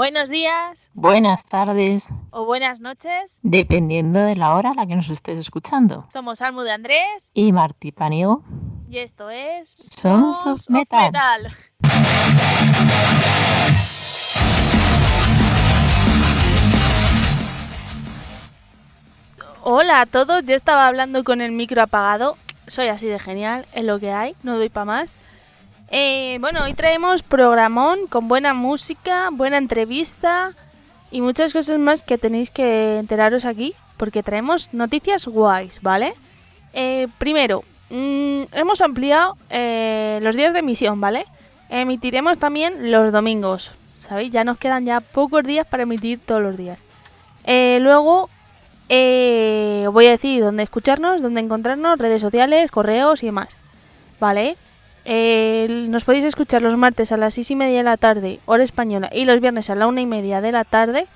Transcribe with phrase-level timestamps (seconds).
[0.00, 3.38] Buenos días Buenas tardes, o buenas noches.
[3.42, 6.06] dependiendo de la hora a la que nos estés escuchando.
[6.10, 8.42] Somos Almu de Andrés Y Martí Paniego,
[8.88, 11.54] y esto es of Sons Metal.
[19.60, 22.38] Hola a todos, yo estaba hablando con el micro apagado.
[22.68, 25.14] Soy así de genial, es lo que hay, no doy para más.
[25.90, 30.52] Eh, bueno, hoy traemos programón con buena música, buena entrevista
[31.10, 36.14] y muchas cosas más que tenéis que enteraros aquí, porque traemos noticias guays, ¿vale?
[36.72, 41.26] Eh, primero, mm, hemos ampliado eh, los días de emisión, ¿vale?
[41.68, 44.30] Emitiremos también los domingos, ¿sabéis?
[44.32, 46.78] Ya nos quedan ya pocos días para emitir todos los días.
[47.46, 48.28] Luego
[48.88, 53.56] eh, voy a decir dónde escucharnos, dónde encontrarnos, redes sociales, correos y demás.
[54.20, 54.56] ¿Vale?
[55.04, 59.08] Nos podéis escuchar los martes a las seis y media de la tarde, hora española,
[59.12, 61.06] y los viernes a la una y media de la tarde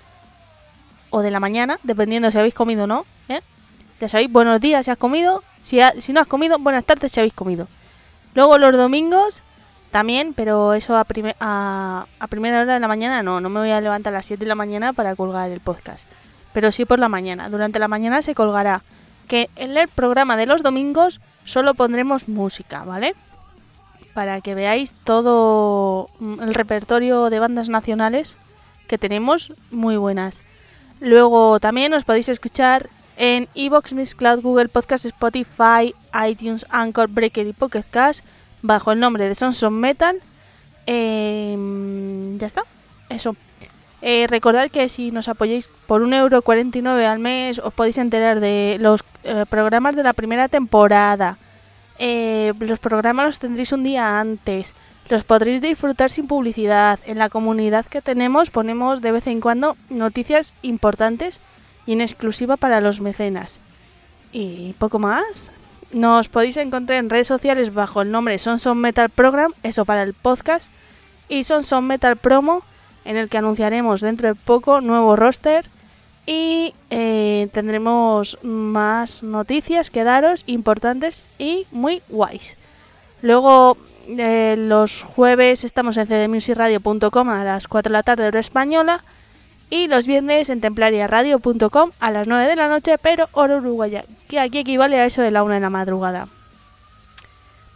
[1.10, 3.06] o de la mañana, dependiendo si habéis comido o no.
[3.28, 3.40] ¿eh?
[4.00, 5.42] Ya sabéis, buenos días si has comido.
[5.62, 7.68] Si, ha- si no has comido, buenas tardes si habéis comido.
[8.34, 9.42] Luego los domingos
[9.92, 13.60] también, pero eso a, prime- a, a primera hora de la mañana no, no me
[13.60, 16.06] voy a levantar a las 7 de la mañana para colgar el podcast.
[16.52, 17.48] Pero sí por la mañana.
[17.48, 18.82] Durante la mañana se colgará.
[19.28, 23.14] Que en el programa de los domingos solo pondremos música, ¿vale?
[24.14, 28.36] Para que veáis todo el repertorio de bandas nacionales
[28.86, 30.42] que tenemos muy buenas.
[31.00, 35.94] Luego también os podéis escuchar en Evox, Mixcloud, Google Podcast, Spotify,
[36.28, 38.24] iTunes, Anchor, Breaker y Pocket Cast
[38.62, 40.16] bajo el nombre de Sons Metal.
[40.86, 41.56] Eh,
[42.38, 42.62] ya está,
[43.08, 43.36] eso.
[44.06, 49.02] Eh, recordad que si nos apoyáis por 1,49€ al mes os podéis enterar de los
[49.22, 51.38] eh, programas de la primera temporada.
[51.98, 54.74] Eh, los programas los tendréis un día antes.
[55.08, 56.98] Los podréis disfrutar sin publicidad.
[57.06, 61.40] En la comunidad que tenemos ponemos de vez en cuando noticias importantes
[61.86, 63.60] y en exclusiva para los mecenas.
[64.32, 65.52] Y poco más.
[65.92, 70.12] Nos podéis encontrar en redes sociales bajo el nombre Sonson Metal Program, eso para el
[70.12, 70.68] podcast,
[71.28, 72.64] y Sonson Metal Promo,
[73.04, 75.70] en el que anunciaremos dentro de poco nuevo roster
[76.26, 82.56] y eh, tendremos más noticias que daros importantes y muy guays.
[83.22, 83.76] Luego
[84.08, 89.04] eh, los jueves estamos en cdmusicradio.com a las 4 de la tarde hora española
[89.70, 94.40] y los viernes en templariaradio.com a las 9 de la noche, pero hora uruguaya, que
[94.40, 96.28] aquí equivale a eso de la 1 de la madrugada.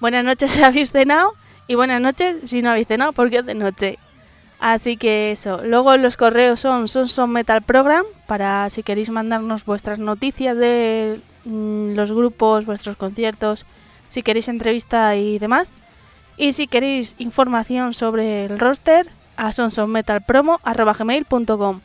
[0.00, 1.34] Buenas noches si habéis cenado
[1.66, 3.98] y buenas noches si no habéis cenado porque es de noche.
[4.60, 5.60] Así que eso.
[5.64, 11.20] Luego los correos son son, son Metal Program para si queréis mandarnos vuestras noticias de
[11.44, 13.66] mm, los grupos, vuestros conciertos,
[14.08, 15.72] si queréis entrevista y demás.
[16.36, 21.80] Y si queréis información sobre el roster, a sonsonmetalpromo.com.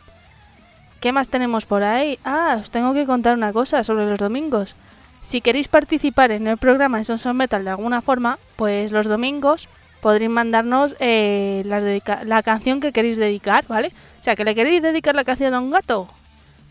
[0.99, 2.17] ¿Qué más tenemos por ahí?
[2.25, 4.75] Ah, os tengo que contar una cosa sobre los domingos.
[5.21, 9.69] Si queréis participar en el programa de Sons Metal de alguna forma, pues los domingos
[10.03, 13.93] podréis mandarnos eh, la canción que queréis dedicar, ¿vale?
[14.19, 16.09] O sea, que le queréis dedicar la canción a un gato.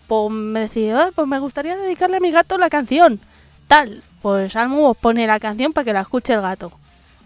[0.06, 3.20] Pues me decís, "Ah, pues me gustaría dedicarle a mi gato la canción.
[3.68, 6.72] Tal, pues Almu os pone la canción para que la escuche el gato.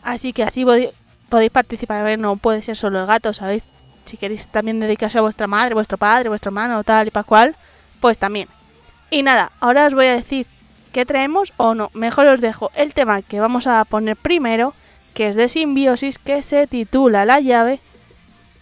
[0.05, 2.01] Así que así podéis participar.
[2.01, 3.65] A ver, no puede ser solo el gato, ¿sabéis?
[4.05, 7.57] Si queréis también dedicarse a vuestra madre, vuestro padre, vuestro hermano, tal y pascual,
[8.01, 8.49] pues también.
[9.11, 10.47] Y nada, ahora os voy a decir
[10.93, 11.91] qué traemos o no.
[11.95, 14.73] Mejor os dejo el tema que vamos a poner primero,
[15.17, 17.81] que es de Simbiosis, que se titula La llave,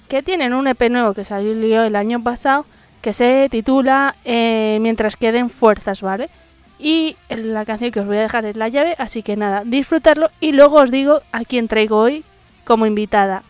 [0.08, 2.64] que tienen un EP nuevo que salió el año pasado,
[3.02, 6.30] que se titula eh, Mientras queden fuerzas, ¿vale?
[6.78, 10.30] Y la canción que os voy a dejar es La llave, así que nada, disfrutarlo
[10.38, 12.22] y luego os digo a quién traigo hoy
[12.62, 13.42] como invitada.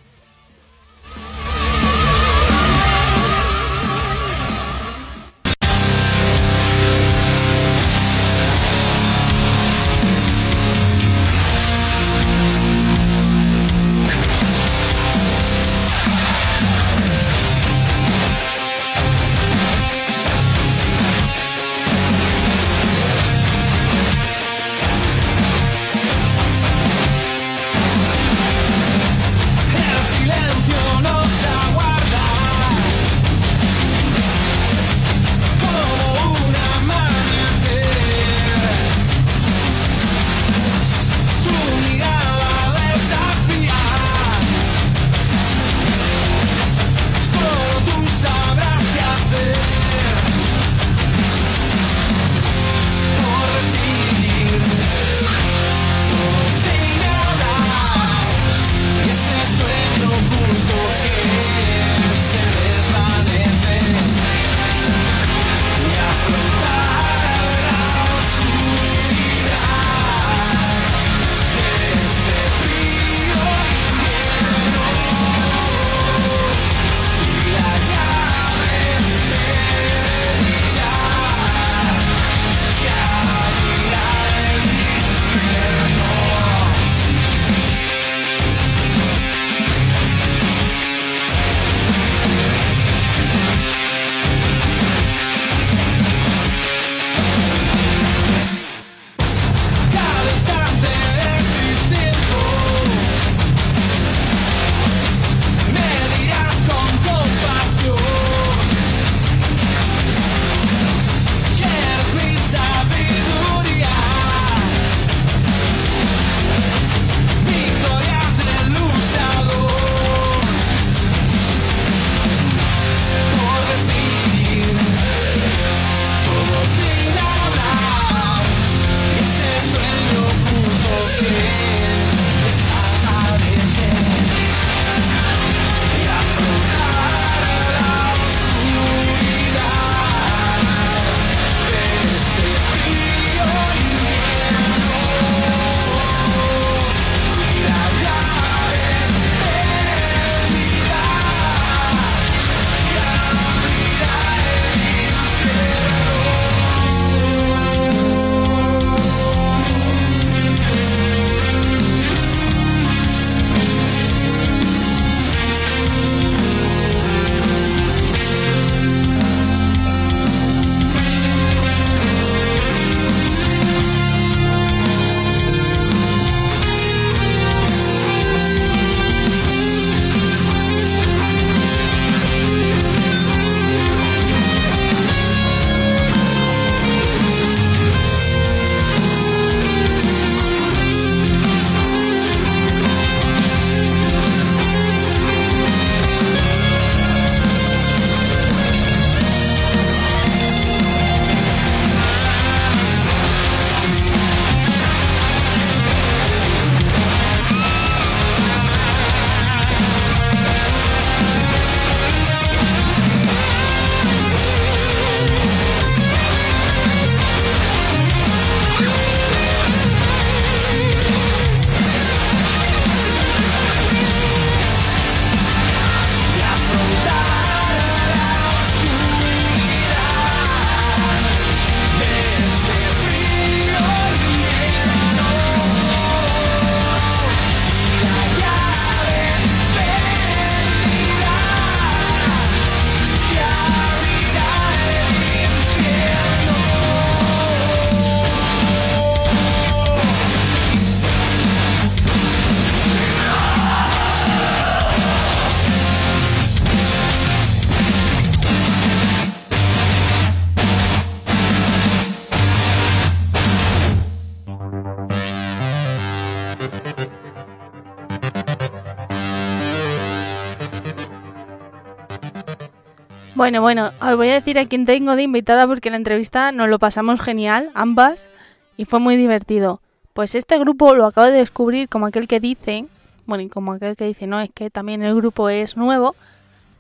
[273.45, 276.71] Bueno, bueno, os voy a decir a quién tengo de invitada porque la entrevista nos
[276.71, 278.31] lo pasamos genial, ambas,
[278.79, 279.83] y fue muy divertido.
[280.15, 282.87] Pues este grupo lo acabo de descubrir como aquel que dice,
[283.27, 286.17] bueno, y como aquel que dice, no, es que también el grupo es nuevo,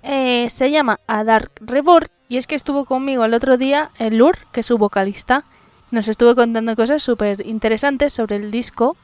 [0.02, 4.16] eh, se llama A Dark Reborn y es que estuvo conmigo el otro día el
[4.16, 5.44] Lur, que es su vocalista,
[5.90, 8.96] nos estuvo contando cosas súper interesantes sobre el disco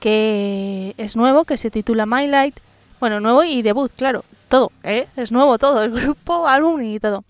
[0.00, 2.58] que es nuevo, que se titula My Light,
[3.00, 5.08] bueno, nuevo y debut, claro, todo, ¿eh?
[5.16, 7.24] es nuevo todo, el grupo, álbum y todo.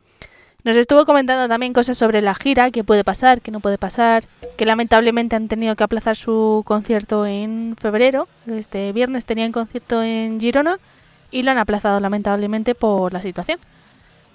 [0.62, 4.24] Nos estuvo comentando también cosas sobre la gira, qué puede pasar, qué no puede pasar,
[4.58, 8.28] que lamentablemente han tenido que aplazar su concierto en febrero.
[8.46, 10.78] Este viernes tenían concierto en Girona
[11.30, 13.58] y lo han aplazado lamentablemente por la situación.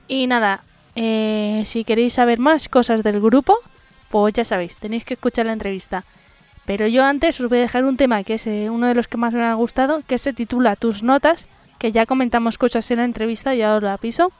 [0.07, 0.63] Y nada,
[0.95, 3.59] eh, si queréis saber más cosas del grupo,
[4.09, 6.05] pues ya sabéis, tenéis que escuchar la entrevista.
[6.65, 9.07] Pero yo antes os voy a dejar un tema que es eh, uno de los
[9.07, 12.97] que más me ha gustado, que se titula Tus notas, que ya comentamos cosas en
[12.97, 14.31] la entrevista, ya os la aviso.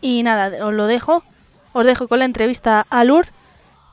[0.00, 1.22] Y nada, os lo dejo.
[1.72, 3.26] Os dejo con la entrevista a Lur.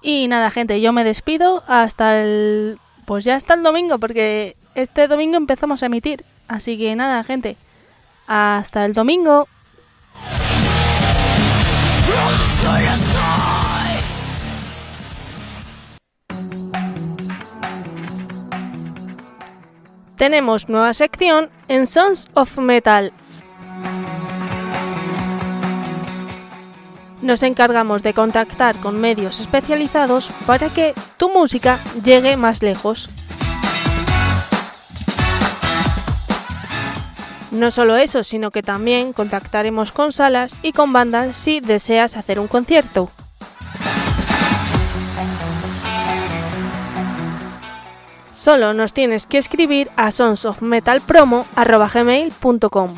[0.02, 2.80] Y nada, gente, yo me despido hasta el...
[3.06, 6.26] Pues ya hasta el domingo, porque este domingo empezamos a emitir.
[6.48, 7.58] Así que nada, gente.
[8.28, 9.48] Hasta el domingo.
[20.18, 23.14] Tenemos nueva sección en Sons of Metal.
[27.22, 33.10] Nos encargamos de contactar con medios especializados para que tu música llegue más lejos.
[37.52, 42.40] No solo eso, sino que también contactaremos con salas y con bandas si deseas hacer
[42.40, 43.12] un concierto.
[48.48, 52.96] Solo nos tienes que escribir a sonsofmetalpromo.gmail.com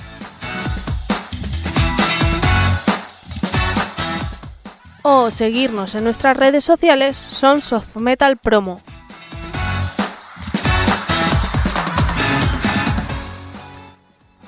[5.02, 7.74] o seguirnos en nuestras redes sociales Sons.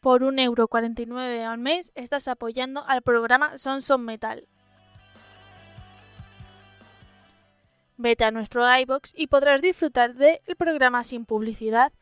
[0.01, 4.49] Por 1,49€ al mes estás apoyando al programa Sons of Metal.
[7.97, 11.93] Vete a nuestro iBox y podrás disfrutar del programa sin publicidad,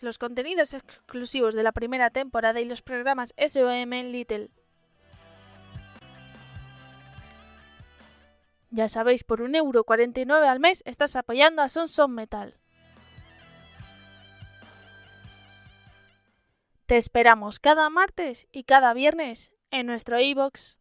[0.00, 4.50] los contenidos exclusivos de la primera temporada y los programas SOM Little.
[8.70, 12.58] Ya sabéis, por 1,49€ al mes estás apoyando a Sons of Metal.
[16.86, 20.48] Te esperamos cada martes y cada viernes en nuestro iBox.
[20.58, 20.77] Ya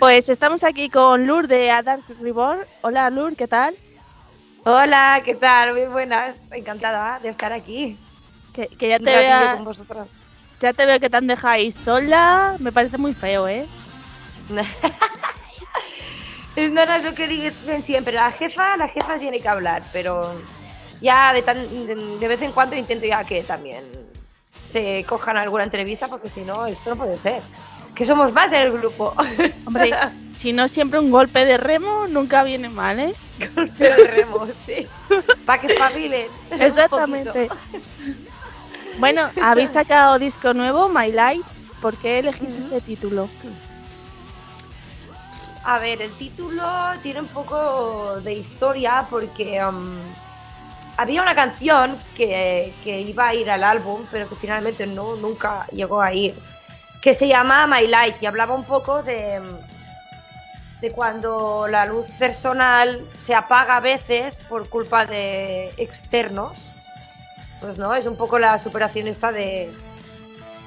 [0.00, 2.60] pues estamos aquí con Lur de A Dark Reborn.
[2.82, 3.76] Hola Lur, ¿qué tal?
[4.64, 5.74] Hola, ¿qué tal?
[5.74, 6.36] Muy buenas.
[6.50, 7.96] Encantada de estar aquí.
[8.52, 10.08] Que, que ya te vea, con vosotros.
[10.60, 12.56] ya te veo que te han dejado ahí sola.
[12.58, 13.66] Me parece muy feo, ¿eh?
[16.56, 18.12] Es no, no, es lo que dicen siempre.
[18.12, 20.32] La jefa, la jefa tiene que hablar, pero
[21.00, 23.84] ya de, tan- de, de vez en cuando intento ya que también
[24.64, 27.40] se cojan alguna entrevista, porque si no, esto no puede ser.
[27.94, 29.14] Que somos más en el grupo.
[29.66, 29.92] Hombre,
[30.36, 33.14] si no siempre un golpe de remo nunca viene mal, ¿eh?
[33.76, 34.86] Pero de remo, sí.
[35.44, 36.28] Para que espabilen.
[36.50, 37.48] Exactamente.
[38.98, 41.48] Bueno, habéis sacado disco nuevo, My Life.
[41.80, 43.28] ¿Por qué elegís ese título?
[45.64, 46.64] A ver, el título
[47.02, 49.90] tiene un poco de historia porque um,
[50.96, 55.66] había una canción que, que iba a ir al álbum, pero que finalmente no, nunca
[55.72, 56.34] llegó a ir,
[57.00, 59.40] que se llama My Light y hablaba un poco de,
[60.80, 66.62] de cuando la luz personal se apaga a veces por culpa de externos.
[67.60, 69.70] Pues no, es un poco la superación esta de,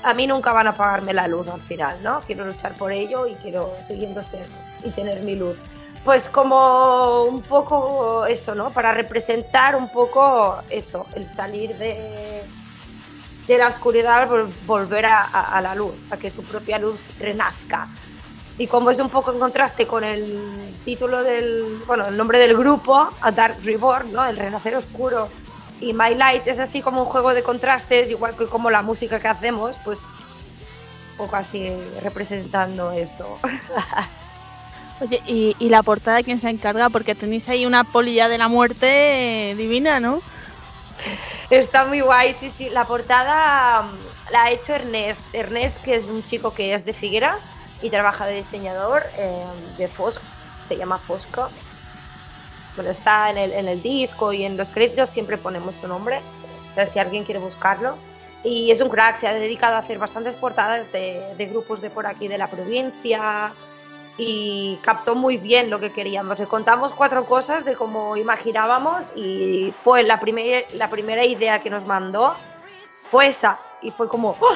[0.03, 2.21] a mí nunca van a apagarme la luz al final, ¿no?
[2.21, 4.45] Quiero luchar por ello y quiero siguiendo ser
[4.83, 5.57] y tener mi luz.
[6.03, 8.71] Pues como un poco eso, ¿no?
[8.71, 12.43] Para representar un poco eso, el salir de,
[13.47, 17.87] de la oscuridad, vol- volver a la luz, a que tu propia luz renazca.
[18.57, 22.55] Y como es un poco en contraste con el título del, bueno, el nombre del
[22.55, 24.23] grupo, A Dark Reborn, ¿no?
[24.25, 25.27] El renacer oscuro.
[25.81, 29.19] Y My Light es así como un juego de contrastes, igual que como la música
[29.19, 31.67] que hacemos, pues un poco así
[32.01, 33.39] representando eso.
[35.01, 36.89] Oye, y, y la portada, ¿quién se encarga?
[36.89, 40.21] Porque tenéis ahí una polilla de la muerte eh, divina, ¿no?
[41.49, 42.69] Está muy guay, sí, sí.
[42.69, 45.25] La portada mm, la ha hecho Ernest.
[45.33, 47.43] Ernest, que es un chico que es de Figueras
[47.81, 49.43] y trabaja de diseñador eh,
[49.77, 50.25] de Fosco,
[50.61, 51.49] se llama Fosco.
[52.75, 56.21] Bueno, está en el, en el disco y en los créditos siempre ponemos su nombre,
[56.71, 57.97] o sea, si alguien quiere buscarlo.
[58.43, 61.89] Y es un crack, se ha dedicado a hacer bastantes portadas de, de grupos de
[61.89, 63.53] por aquí de la provincia
[64.17, 66.39] y captó muy bien lo que queríamos.
[66.39, 71.69] Le contamos cuatro cosas de cómo imaginábamos y fue la, primer- la primera idea que
[71.69, 72.35] nos mandó,
[73.09, 73.59] fue esa.
[73.81, 74.55] Y fue como, ¡oh!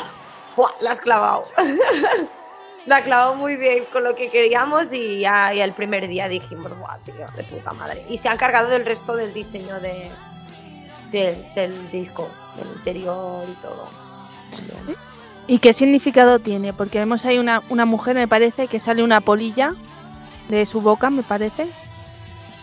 [0.55, 0.71] ¡buah!
[0.79, 1.43] La has clavado.
[2.85, 6.97] la clavó muy bien con lo que queríamos y ya, el primer día dijimos, ¡buah,
[6.99, 7.25] tío!
[7.35, 8.05] De puta madre.
[8.09, 10.11] Y se ha encargado del resto del diseño de,
[11.11, 13.87] del, del disco, del interior y todo.
[14.51, 14.95] también.
[15.47, 16.73] ¿Y qué significado tiene?
[16.73, 19.73] Porque vemos ahí una, una mujer, me parece, que sale una polilla
[20.49, 21.67] de su boca, me parece.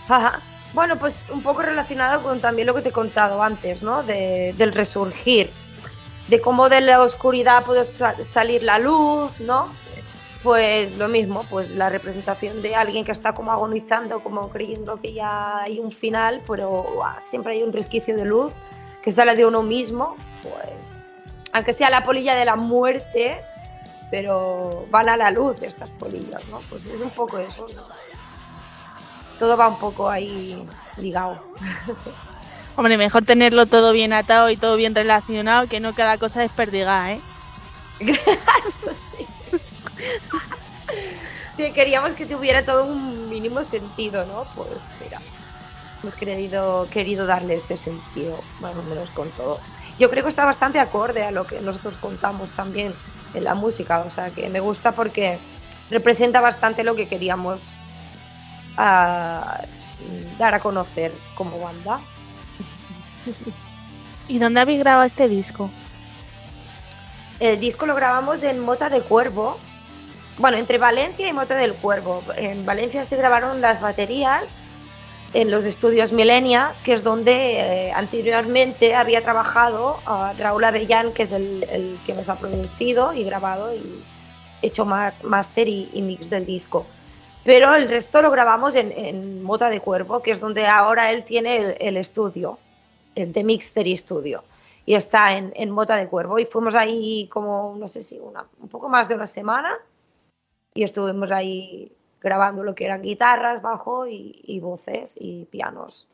[0.09, 0.41] Ajá.
[0.75, 4.03] Bueno, pues un poco relacionado con también lo que te he contado antes, ¿no?
[4.03, 5.51] De- del resurgir,
[6.29, 9.69] de cómo de la oscuridad puede sa- salir la luz, ¿no?
[10.43, 15.15] Pues lo mismo, pues la representación de alguien que está como agonizando, como creyendo que
[15.15, 17.15] ya hay un final, pero ¡guau!
[17.19, 18.55] siempre hay un resquicio de luz
[19.01, 21.07] que sale de uno mismo, pues
[21.55, 23.41] aunque sea la polilla de la muerte,
[24.11, 26.61] pero van a la luz estas polillas, ¿no?
[26.69, 27.83] Pues es un poco eso, ¿no?
[29.39, 30.65] todo va un poco ahí
[30.97, 31.41] ligado.
[32.77, 37.13] Hombre, mejor tenerlo todo bien atado y todo bien relacionado que no cada cosa desperdigada,
[37.13, 37.21] ¿eh?
[38.01, 39.27] Eso sí.
[41.57, 44.45] Sí, queríamos que tuviera todo un mínimo sentido, ¿no?
[44.57, 45.21] Pues mira,
[46.03, 49.61] hemos querido, querido darle este sentido, más o menos con todo.
[49.99, 52.95] Yo creo que está bastante acorde a lo que nosotros contamos también
[53.33, 55.39] en la música, o sea que me gusta porque
[55.91, 57.69] representa bastante lo que queríamos
[58.77, 59.61] ah,
[60.39, 62.01] dar a conocer como banda.
[64.29, 65.71] ¿Y dónde habéis grabado este disco?
[67.41, 69.59] El disco lo grabamos en Mota de Cuervo.
[70.39, 72.23] Bueno, entre Valencia y Mota del Cuervo.
[72.37, 74.61] En Valencia se grabaron las baterías
[75.35, 81.25] en los estudios Milenia, que es donde eh, anteriormente había trabajado ah, Raúl Avellán, que
[81.25, 84.03] es el, el que nos ha producido y grabado y
[84.63, 86.87] hecho máster y, y mix del disco.
[87.45, 91.25] Pero el resto lo grabamos en, en Mota de Cuervo, que es donde ahora él
[91.25, 92.59] tiene el, el estudio,
[93.15, 94.45] el The Mixtery Studio
[94.87, 96.39] y está en, en Mota de Cuervo.
[96.39, 99.77] Y fuimos ahí como, no sé si una, un poco más de una semana
[100.73, 101.93] y estuvimos ahí
[102.25, 106.09] grabando lo que eran guitarras, bajo y, y voces y pianos.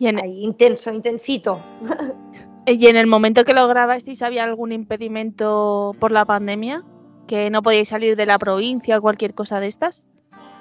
[0.00, 1.60] Y en, Ahí intenso, intensito.
[2.66, 6.82] y en el momento que lo grabasteis, ¿había algún impedimento por la pandemia?
[7.28, 10.04] ¿Que no podíais salir de la provincia o cualquier cosa de estas?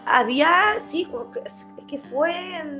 [0.06, 2.78] Había, sí, que- que fue en,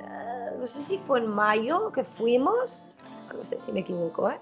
[0.00, 2.90] eh, no sé si fue en mayo que fuimos,
[3.36, 4.38] no sé si me equivoco, ¿eh?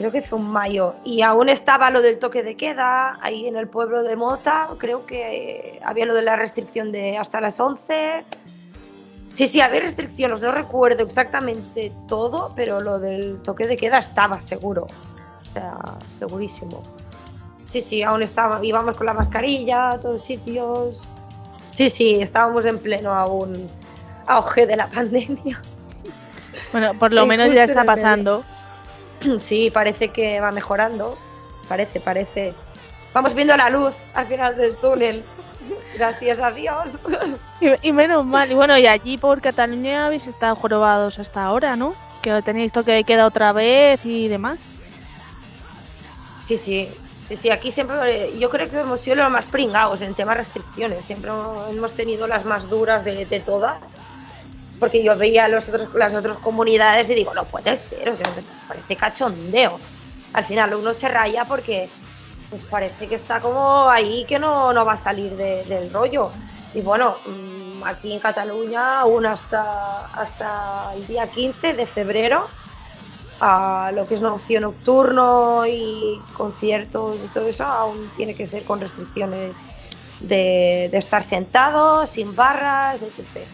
[0.00, 0.94] Creo que fue en mayo.
[1.04, 5.04] Y aún estaba lo del toque de queda, ahí en el pueblo de Mota, creo
[5.04, 8.24] que había lo de la restricción de hasta las 11.
[9.30, 14.40] Sí, sí, había restricciones, no recuerdo exactamente todo, pero lo del toque de queda estaba
[14.40, 14.86] seguro.
[14.86, 16.82] O sea, segurísimo.
[17.64, 21.06] Sí, sí, aún estaba, íbamos con la mascarilla a todos sitios.
[21.74, 23.68] Sí, sí, estábamos en pleno aún
[24.26, 25.60] auge de la pandemia.
[26.72, 28.42] Bueno, por lo menos ya está pasando.
[29.40, 31.16] Sí, parece que va mejorando.
[31.68, 32.54] Parece, parece.
[33.12, 35.22] Vamos viendo la luz al final del túnel.
[35.94, 37.00] Gracias a Dios.
[37.62, 38.50] Y, y menos mal.
[38.50, 41.94] Y bueno, y allí por Cataluña habéis estado jorobados hasta ahora, ¿no?
[42.22, 44.58] Que tenéis toque de queda otra vez y demás.
[46.40, 46.88] Sí, sí.
[47.20, 51.04] Sí, sí, aquí siempre yo creo que hemos sido los más pringados en temas restricciones.
[51.04, 51.30] Siempre
[51.70, 53.78] hemos tenido las más duras de, de todas.
[54.80, 58.32] Porque yo veía los otros, las otras comunidades y digo, no puede ser, o sea,
[58.32, 59.78] se parece cachondeo.
[60.32, 61.88] Al final uno se raya porque
[62.48, 66.30] pues parece que está como ahí que no, no va a salir de- del rollo.
[66.74, 72.48] Y bueno, mm, aquí en Cataluña aún hasta, hasta el día 15 de febrero
[73.40, 78.64] a lo que es ocio nocturno y conciertos y todo eso aún tiene que ser
[78.64, 79.64] con restricciones
[80.20, 83.46] de, de estar sentado, sin barras, etc.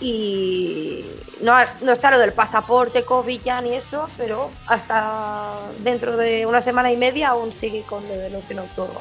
[0.00, 1.04] Y
[1.42, 6.60] no, no está lo del pasaporte COVID ya ni eso, pero hasta dentro de una
[6.60, 9.00] semana y media aún sigue con lo del ocio nocturno.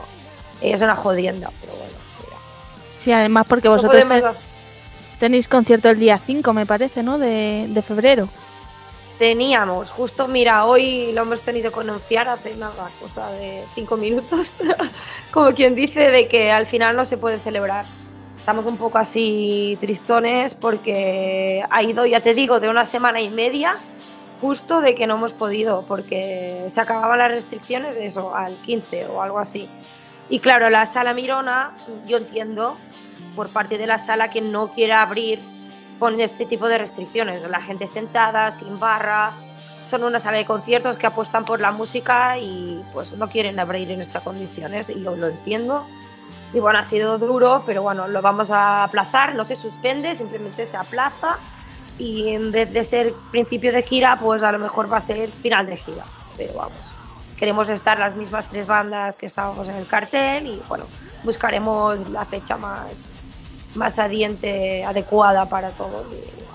[0.62, 1.93] Y es una jodienda, pero bueno.
[2.25, 2.38] mira.
[2.97, 4.35] Sí, además porque No vosotros podemos-
[5.19, 7.17] tenéis concierto el día 5, me parece, ¿no?
[7.17, 8.27] De, de febrero.
[9.17, 14.55] Teníamos, justo mira, hoy lo hemos tenido que anunciar hace nada, cosa de cinco minutos,
[15.31, 17.85] como quien dice de que al final no se puede celebrar.
[18.49, 23.29] Estamos un poco así tristones porque ha ido, ya te digo, de una semana y
[23.29, 23.77] media
[24.41, 29.21] justo de que no hemos podido, porque se acababan las restricciones, eso, al 15 o
[29.21, 29.69] algo así.
[30.31, 32.75] Y claro, la sala Mirona, yo entiendo
[33.35, 35.39] por parte de la sala que no quiere abrir
[35.99, 37.47] con este tipo de restricciones.
[37.47, 39.31] La gente sentada, sin barra,
[39.83, 43.91] son una sala de conciertos que apuestan por la música y pues no quieren abrir
[43.91, 45.85] en estas condiciones y yo lo entiendo.
[46.53, 50.65] Y bueno, ha sido duro, pero bueno, lo vamos a aplazar, no se suspende, simplemente
[50.65, 51.38] se aplaza
[51.99, 55.29] y en vez de ser principio de gira, pues a lo mejor va a ser
[55.29, 56.03] final de gira.
[56.38, 56.91] Pero vamos,
[57.38, 60.85] queremos estar las mismas tres bandas que estábamos en el cartel y bueno,
[61.23, 63.17] buscaremos la fecha más,
[63.75, 66.12] más adiente, adecuada para todos.
[66.12, 66.49] y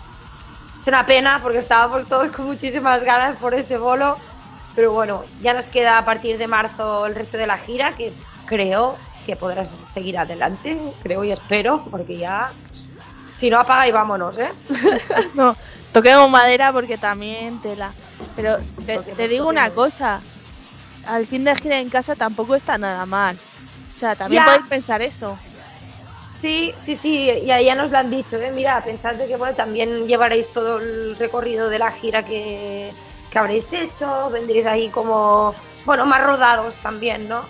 [0.79, 4.17] es una pena porque estábamos todos con muchísimas ganas por este bolo,
[4.75, 8.13] pero bueno, ya nos queda a partir de marzo el resto de la gira que
[8.45, 12.51] creo que podrás seguir adelante, creo y espero, porque ya,
[13.33, 14.51] si no apaga y vámonos, ¿eh?
[15.35, 15.57] No,
[15.93, 17.93] toquemos madera porque también tela.
[18.37, 18.59] Pero
[19.17, 20.21] te, digo una cosa.
[21.07, 23.37] Al fin de gira en casa tampoco está nada mal.
[23.95, 24.47] O sea, también Ya.
[24.47, 25.37] podéis pensar eso.
[26.25, 28.51] Sí, sí, sí, ya, ya nos lo han dicho, ¿eh?
[28.53, 32.91] Mira, pensad de que bueno, también llevaréis todo el recorrido de la gira que,
[33.31, 37.43] que habréis hecho, vendréis ahí como, bueno, más rodados también, ¿no?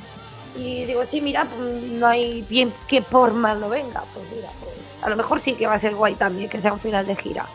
[0.57, 4.05] Y digo, sí, mira, pues, no hay bien que por mal no venga.
[4.14, 6.73] Pues mira, pues a lo mejor sí que va a ser guay también que sea
[6.73, 7.47] un final de gira.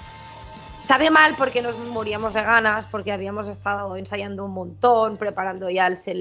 [0.82, 5.88] Sabe mal porque nos moríamos de ganas, porque habíamos estado ensayando un montón, preparando ya
[5.88, 6.18] el set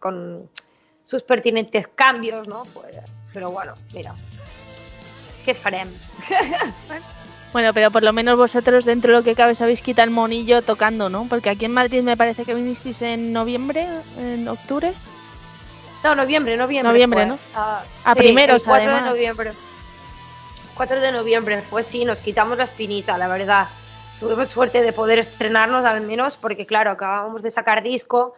[0.00, 0.48] con
[1.04, 2.64] sus pertinentes cambios, ¿no?
[2.72, 2.96] Pues,
[3.32, 4.14] pero bueno, mira,
[5.44, 5.88] ¿qué farem?
[7.52, 10.60] Bueno, pero por lo menos vosotros dentro de lo que cabe sabéis quitar el monillo
[10.60, 11.26] tocando, ¿no?
[11.28, 13.86] Porque aquí en Madrid me parece que vinisteis en noviembre,
[14.18, 14.92] en octubre.
[16.04, 16.92] No, noviembre, noviembre.
[16.92, 17.26] Noviembre, fue.
[17.26, 17.38] ¿no?
[17.54, 19.10] Ah, A sí, primeros, el 4 de además.
[19.10, 19.52] noviembre.
[20.74, 23.66] 4 de noviembre fue, sí, nos quitamos la espinita, la verdad.
[24.20, 28.34] Tuvimos suerte de poder estrenarnos al menos, porque claro, acabábamos de sacar disco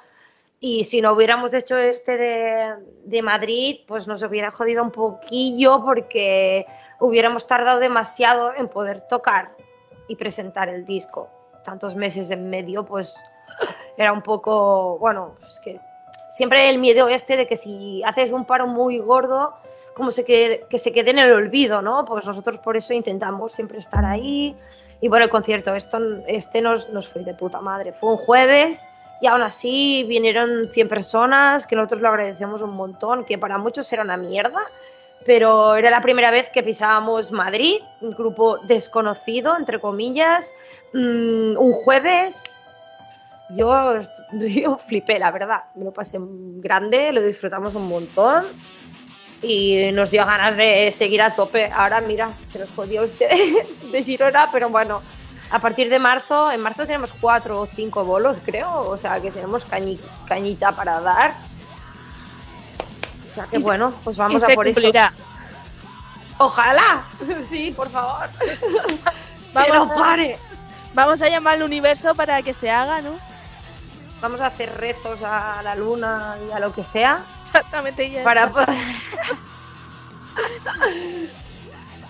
[0.58, 5.82] y si no hubiéramos hecho este de, de Madrid, pues nos hubiera jodido un poquillo
[5.84, 6.66] porque
[6.98, 9.52] hubiéramos tardado demasiado en poder tocar
[10.08, 11.30] y presentar el disco.
[11.64, 13.22] Tantos meses en medio, pues
[13.96, 15.78] era un poco, bueno, pues que
[16.30, 19.54] siempre el miedo este de que si haces un paro muy gordo,
[19.94, 22.04] como se que se quede en el olvido, ¿no?
[22.06, 24.56] Pues nosotros por eso intentamos siempre estar ahí.
[25.00, 27.92] Y bueno, el concierto, esto, este nos, nos fue de puta madre.
[27.92, 28.88] Fue un jueves
[29.20, 33.92] y aún así vinieron 100 personas, que nosotros lo agradecemos un montón, que para muchos
[33.92, 34.60] era una mierda,
[35.26, 40.54] pero era la primera vez que pisábamos Madrid, un grupo desconocido, entre comillas,
[40.94, 42.44] mm, un jueves.
[43.56, 43.94] Yo,
[44.32, 45.64] yo flipé, la verdad.
[45.74, 48.46] Me lo pasé grande, lo disfrutamos un montón
[49.42, 51.70] y nos dio ganas de seguir a tope.
[51.72, 53.28] Ahora, mira, se nos jodió usted
[53.92, 55.00] de Girona, pero bueno,
[55.50, 59.30] a partir de marzo, en marzo tenemos cuatro o cinco bolos, creo, o sea que
[59.30, 61.34] tenemos cañi- cañita para dar.
[63.28, 64.80] O sea que Y bueno, pues vamos a por eso.
[66.38, 67.04] Ojalá,
[67.42, 68.28] sí, por favor.
[69.52, 70.38] Vamos que no a- pare.
[70.94, 73.12] Vamos a llamar al universo para que se haga, ¿no?
[74.20, 78.11] Vamos a hacer rezos a la luna y a lo que sea Exactamente.
[78.11, 78.68] ya para poder.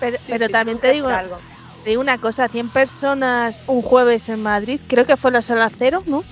[0.01, 1.39] Pero, Sí, pero sí, también te digo, algo.
[1.85, 5.71] te digo una cosa, 100 personas un jueves en Madrid, creo que fue la sala
[5.77, 6.23] cero, ¿no?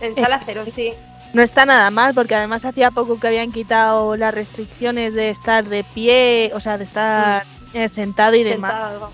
[0.00, 0.94] En sala cero, sí.
[1.32, 5.64] No está nada mal, porque además hacía poco que habían quitado las restricciones de estar
[5.64, 8.88] de pie, o sea, de estar eh, sentado y demás.
[8.88, 9.12] Sentado.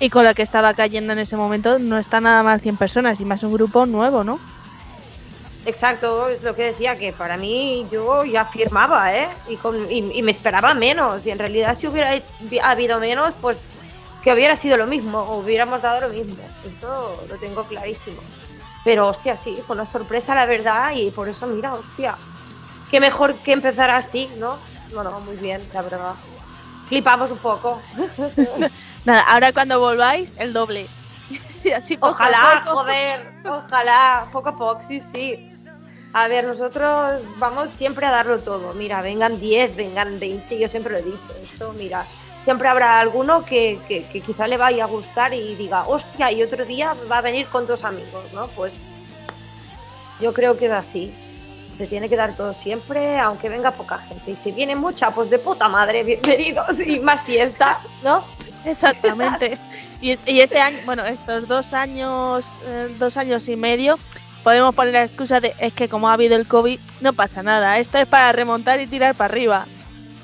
[0.00, 3.20] Y con la que estaba cayendo en ese momento, no está nada mal 100 personas,
[3.20, 4.38] y más un grupo nuevo, ¿no?
[5.68, 9.28] Exacto, es lo que decía, que para mí yo ya firmaba, ¿eh?
[9.48, 11.26] Y, con- y- y me esperaba menos.
[11.26, 12.10] Y en realidad si hubiera
[12.62, 13.62] habido menos, pues
[14.24, 16.36] que hubiera sido lo mismo, hubiéramos dado lo mismo.
[16.66, 18.16] Eso lo tengo clarísimo.
[18.82, 22.16] Pero hostia, sí, fue una sorpresa la verdad y por eso, mira, hostia,
[22.90, 24.56] qué mejor que empezar así, ¿no?
[24.94, 26.14] No, no, muy bien, la verdad.
[26.88, 27.82] Flipamos un poco.
[29.04, 30.88] Nada, ahora cuando volváis, el doble.
[31.64, 32.76] y así poco a Ojalá, poco.
[32.78, 35.38] joder, ojalá, poco a poco, sí, sí.
[36.12, 38.72] A ver, nosotros vamos siempre a darlo todo.
[38.74, 41.30] Mira, vengan 10, vengan 20, yo siempre lo he dicho.
[41.42, 42.06] Esto, mira,
[42.40, 46.42] siempre habrá alguno que, que- que quizá le vaya a gustar y diga, hostia, y
[46.42, 48.48] otro día va a venir con dos amigos, ¿no?
[48.48, 48.82] Pues
[50.20, 51.12] yo creo que es así.
[51.72, 54.32] Se tiene que dar todo siempre, aunque venga poca gente.
[54.32, 58.24] Y si viene mucha, pues de puta madre, bienvenidos y más fiesta, ¿no?
[58.64, 59.58] Exactamente.
[60.00, 63.98] Y, y este año, bueno, estos dos años, eh, dos años y medio,
[64.42, 67.78] podemos poner la excusa de es que como ha habido el COVID, no pasa nada.
[67.78, 69.66] Esto es para remontar y tirar para arriba.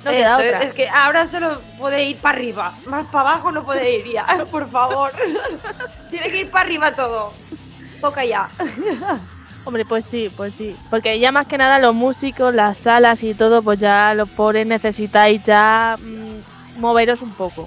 [0.04, 0.62] No queda Eso, otra.
[0.62, 4.26] Es que ahora solo puede ir para arriba, más para abajo no puede ir ya,
[4.50, 5.12] por favor.
[6.10, 7.32] Tiene que ir para arriba todo.
[8.00, 8.50] Toca ya.
[9.66, 10.76] Hombre, pues sí, pues sí.
[10.90, 14.66] Porque ya más que nada los músicos, las salas y todo, pues ya los pobres
[14.66, 17.66] necesitáis ya mm, moveros un poco.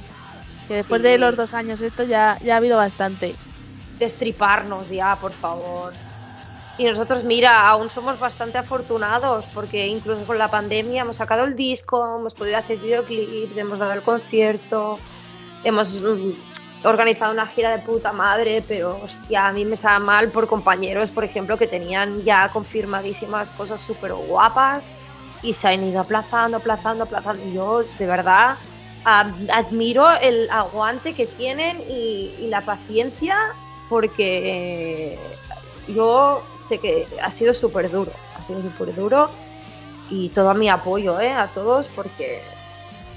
[0.68, 1.08] Que después Sí.
[1.08, 3.36] de los dos años esto ya, ya ha habido bastante.
[3.98, 5.92] Destriparnos ya, por favor.
[6.78, 11.56] Y nosotros, mira, aún somos bastante afortunados porque incluso con la pandemia hemos sacado el
[11.56, 15.00] disco, hemos podido hacer videoclips, hemos dado el concierto,
[15.64, 16.34] hemos mm,
[16.84, 21.10] organizado una gira de puta madre, pero hostia, a mí me sabe mal por compañeros,
[21.10, 24.92] por ejemplo, que tenían ya confirmadísimas cosas súper guapas
[25.42, 27.44] y se han ido aplazando, aplazando, aplazando.
[27.52, 28.56] Yo, de verdad,
[29.04, 33.36] ad- admiro el aguante que tienen y, y la paciencia
[33.90, 35.18] porque
[35.88, 39.30] yo sé que ha sido súper duro, ha sido súper duro
[40.10, 41.32] y todo mi apoyo ¿eh?
[41.32, 42.42] a todos porque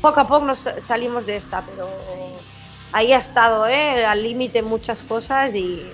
[0.00, 1.88] poco a poco nos salimos de esta, pero
[2.92, 4.04] ahí ha estado ¿eh?
[4.04, 5.84] al límite muchas cosas y,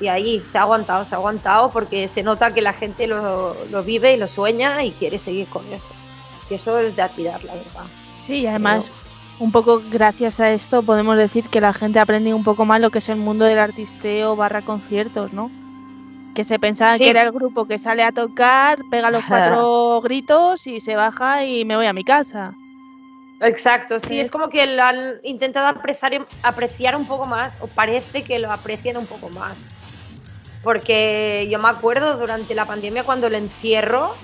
[0.00, 3.56] y ahí se ha aguantado, se ha aguantado porque se nota que la gente lo,
[3.70, 5.88] lo vive y lo sueña y quiere seguir con eso.
[6.50, 7.84] Y eso es de admirar, la verdad.
[8.24, 8.90] Sí, y además,
[9.38, 12.80] un poco gracias a esto podemos decir que la gente ha aprendido un poco más
[12.80, 15.50] lo que es el mundo del artisteo barra conciertos, ¿no?
[16.36, 17.04] Que se pensaba Sí.
[17.04, 21.44] que era el grupo que sale a tocar, pega los cuatro gritos y se baja
[21.46, 22.52] y me voy a mi casa.
[23.40, 24.20] Exacto, sí, Sí.
[24.20, 28.52] es como que lo han intentado apreciar, apreciar un poco más, o parece que lo
[28.52, 29.56] aprecian un poco más.
[30.62, 34.14] Porque yo me acuerdo durante la pandemia cuando el encierro,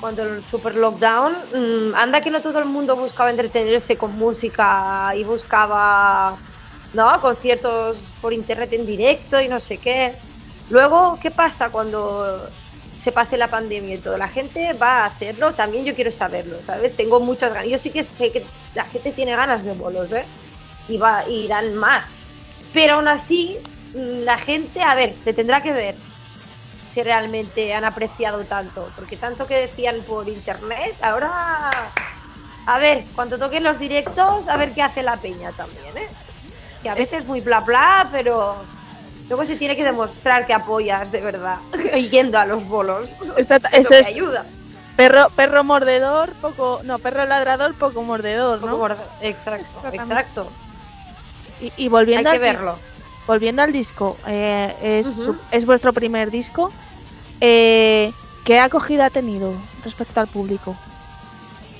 [0.00, 1.34] cuando el super lockdown,
[1.90, 6.38] mm, anda que no todo el mundo buscaba entretenerse con música y buscaba
[6.94, 7.20] ¿no?
[7.20, 10.14] conciertos por internet en directo y no sé qué.
[10.72, 12.48] Luego, ¿qué pasa cuando
[12.96, 14.16] se pase la pandemia y todo?
[14.16, 16.96] La gente va a hacerlo, también yo quiero saberlo, ¿sabes?
[16.96, 17.68] Tengo muchas ganas.
[17.68, 18.42] Yo sí que sé que
[18.74, 20.24] la gente tiene ganas de bolos, ¿eh?
[20.88, 22.22] Y va, y irán más.
[22.72, 23.58] Pero aún así,
[23.92, 25.94] mm, la gente, a ver, se tendrá que ver
[26.88, 28.90] si realmente han apreciado tanto.
[28.96, 31.70] Porque tanto que decían por internet, ahora.
[32.64, 36.08] A ver, cuando toquen los directos, a ver qué hace la peña también, ¿eh?
[36.82, 38.56] Que a veces muy bla bla, pero
[39.32, 41.56] luego se tiene que demostrar que apoyas de verdad,
[42.10, 43.14] yendo a los bolos.
[43.38, 44.44] Exacto, Es eso es ayuda.
[44.94, 48.96] perro, perro mordedor, poco, no, perro ladrador, poco mordedor, Poco ¿no?
[49.22, 50.50] Exacto, exacto.
[51.62, 52.78] Y, y volviendo Hay que al verlo.
[53.26, 55.06] volviendo al disco, eh, es,
[55.50, 56.70] es vuestro primer disco.
[57.40, 58.12] Eh,
[58.44, 60.76] ¿Qué acogida ha tenido respecto al público?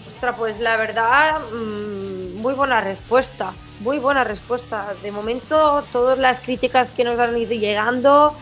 [0.07, 4.95] Ostras, pues la verdad, mm, muy buena respuesta, muy buena respuesta.
[5.03, 8.35] De momento, todas las críticas que nos han ido llegando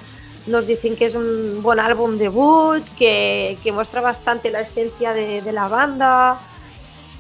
[0.47, 5.43] nos dicen que es un buen álbum debut, que, que muestra bastante la esencia de,
[5.43, 6.41] de la banda.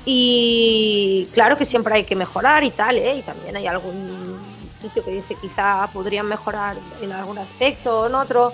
[0.04, 3.16] Y claro que siempre hay que mejorar y tal, ¿eh?
[3.16, 4.38] Y también hay algún
[4.72, 8.52] sitio que dice quizá podrían mejorar en algún aspecto o en otro,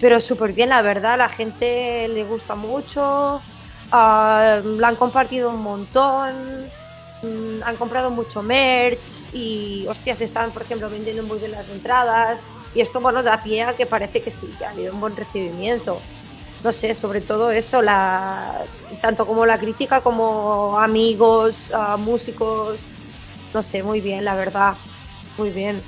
[0.00, 3.40] pero súper bien, la verdad, la gente le gusta mucho,
[3.92, 6.68] ah, la han compartido un montón,
[7.22, 12.40] han comprado mucho merch y, hostias, están, por ejemplo, vendiendo muy bien las entradas
[12.74, 15.16] y esto, bueno, da pie a que parece que sí, que ha habido un buen
[15.16, 16.00] recibimiento.
[16.62, 18.64] No sé, sobre todo eso, la,
[19.00, 22.80] tanto como la crítica como amigos, ah, músicos,
[23.54, 24.74] no sé, muy bien, la verdad,
[25.36, 25.82] muy bien.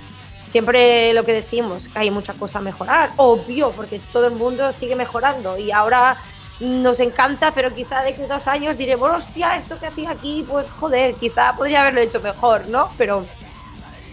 [0.47, 4.73] Siempre lo que decimos, que hay mucha cosa a mejorar, obvio, porque todo el mundo
[4.73, 6.17] sigue mejorando y ahora
[6.61, 10.69] nos encanta, pero quizá de que dos años diremos, hostia, esto que hacía aquí, pues
[10.79, 12.91] joder, quizá podría haberlo hecho mejor, ¿no?
[12.99, 13.25] Pero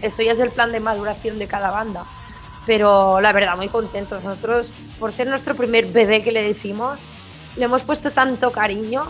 [0.00, 2.04] eso ya es el plan de maduración de cada banda.
[2.64, 4.24] Pero la verdad, muy contentos.
[4.24, 6.98] Nosotros, por ser nuestro primer bebé que le decimos,
[7.56, 9.04] le hemos puesto tanto cariño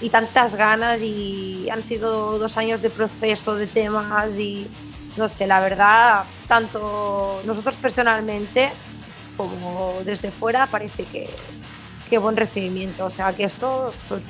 [0.00, 4.66] y tantas ganas y han sido dos años de proceso de temas y
[5.16, 8.72] no sé, la verdad, tanto nosotros personalmente
[9.36, 11.30] como desde fuera parece que,
[12.08, 13.04] que buen recibimiento.
[13.04, 14.22] O sea, que esto, pues,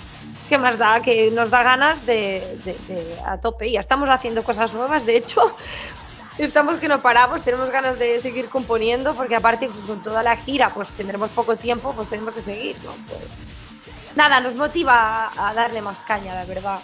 [0.49, 1.01] ¿qué más da?
[1.01, 3.71] Que nos da ganas de, de- de- a tope.
[3.71, 5.41] Ya estamos haciendo cosas nuevas, de hecho,
[6.39, 10.71] estamos que no paramos, tenemos ganas de seguir componiendo, porque aparte con toda la gira,
[10.71, 12.93] pues tendremos poco tiempo, pues tenemos que seguir, ¿no?
[13.09, 13.21] Pues,
[14.15, 16.79] nada, nos motiva a, a darle más caña, la verdad.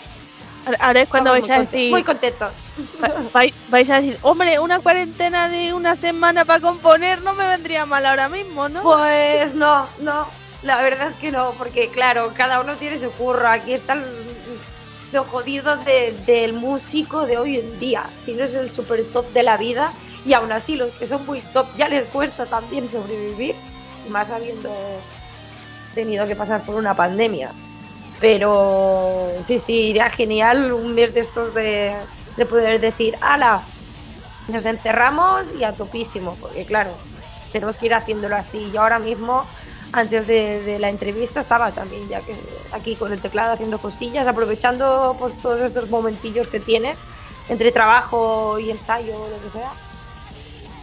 [0.79, 1.91] Ahora es cuando Estamos vais a decir.
[1.91, 2.53] Muy contentos.
[3.03, 7.49] va- vai- vais a decir, hombre, una cuarentena de una semana para componer no me
[7.49, 8.81] vendría mal ahora mismo, ¿no?
[8.83, 10.29] Pues no, no,
[10.63, 13.49] la verdad es que no, porque claro, cada uno tiene su curro.
[13.49, 14.61] Aquí está el-
[15.13, 18.09] lo jodido de- del músico de hoy en día.
[18.19, 19.93] Si no es el super top de la vida,
[20.25, 23.55] y aún así los que son muy top ya les cuesta también sobrevivir,
[24.09, 24.71] más habiendo
[25.95, 27.51] tenido que pasar por una pandemia.
[28.21, 31.93] Pero sí, sí, iría genial un mes de estos de,
[32.37, 33.63] de poder decir, ala,
[34.49, 36.93] nos encerramos y a topísimo, porque claro,
[37.53, 38.71] tenemos que ir haciéndolo así.
[38.73, 39.45] Yo ahora mismo,
[39.93, 42.35] antes de, de la entrevista, estaba también ya que
[42.73, 47.05] aquí con el teclado haciendo cosillas, aprovechando pues todos esos momentillos que tienes
[47.49, 49.73] entre trabajo y ensayo o lo que sea.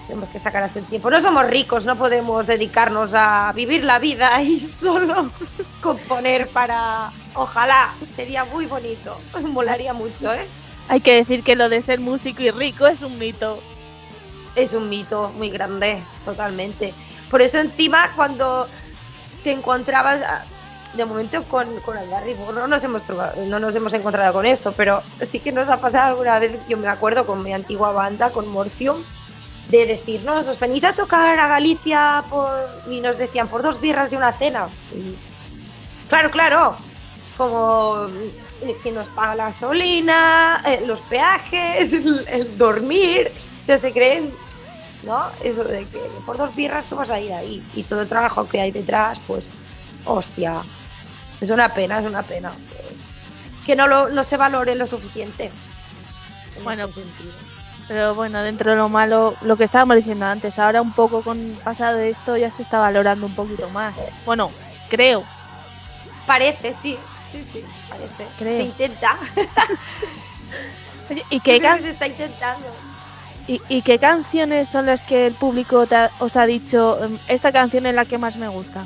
[0.08, 1.10] Tenemos que sacar así el tiempo.
[1.12, 5.30] No somos ricos, no podemos dedicarnos a vivir la vida y solo
[5.82, 7.12] componer para...
[7.36, 10.48] Ojalá, sería muy bonito, molaría mucho, ¿eh?
[10.88, 13.60] Hay que decir que lo de ser músico y rico es un mito.
[14.56, 16.94] Es un mito muy grande, totalmente.
[17.30, 18.68] Por eso encima cuando
[19.44, 20.44] te encontrabas, ah,
[20.94, 23.04] de momento con, con Aldarri, no nos, hemos
[23.38, 26.78] no nos hemos encontrado con eso, pero sí que nos ha pasado alguna vez, yo
[26.78, 29.04] me acuerdo con mi antigua banda, con Morphium,
[29.70, 32.52] de decirnos, os venís a tocar a Galicia por...
[32.90, 34.68] y nos decían por dos birras y una cena.
[36.10, 36.76] Claro, claro,
[37.38, 38.08] como
[38.62, 44.34] eh, que nos paga la gasolina, eh, los peajes, el dormir, o sea, se creen,
[45.04, 45.26] ¿no?
[45.44, 48.48] Eso de que por dos birras tú vas a ir ahí y todo el trabajo
[48.48, 49.46] que hay detrás, pues,
[50.06, 50.62] hostia,
[51.42, 52.52] es una pena, es una pena.
[53.66, 55.52] que- no, lo, no se valore lo suficiente.
[56.58, 57.32] en Bueno, este sentido.
[57.88, 61.58] Pero bueno, dentro de lo malo, lo que estábamos diciendo antes, ahora un poco con
[61.64, 63.94] pasado de esto ya se está valorando un poquito más.
[64.26, 64.52] Bueno,
[64.90, 65.24] creo.
[66.26, 66.98] Parece, sí,
[67.32, 68.28] sí, sí, parece.
[68.38, 68.58] Creo.
[68.58, 69.18] Se intenta.
[71.10, 72.68] Oye, ¿y qué, can- se está intentando.
[73.70, 77.86] Y, qué canciones son las que el público ha- os ha dicho, "Em, esta canción
[77.88, 78.86] es la que más me gusta?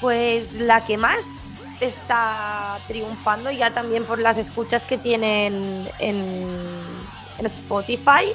[0.00, 1.40] Pues la que más
[1.80, 6.42] está triunfando ya también por las escuchas que tienen en,
[7.44, 8.32] Spotify.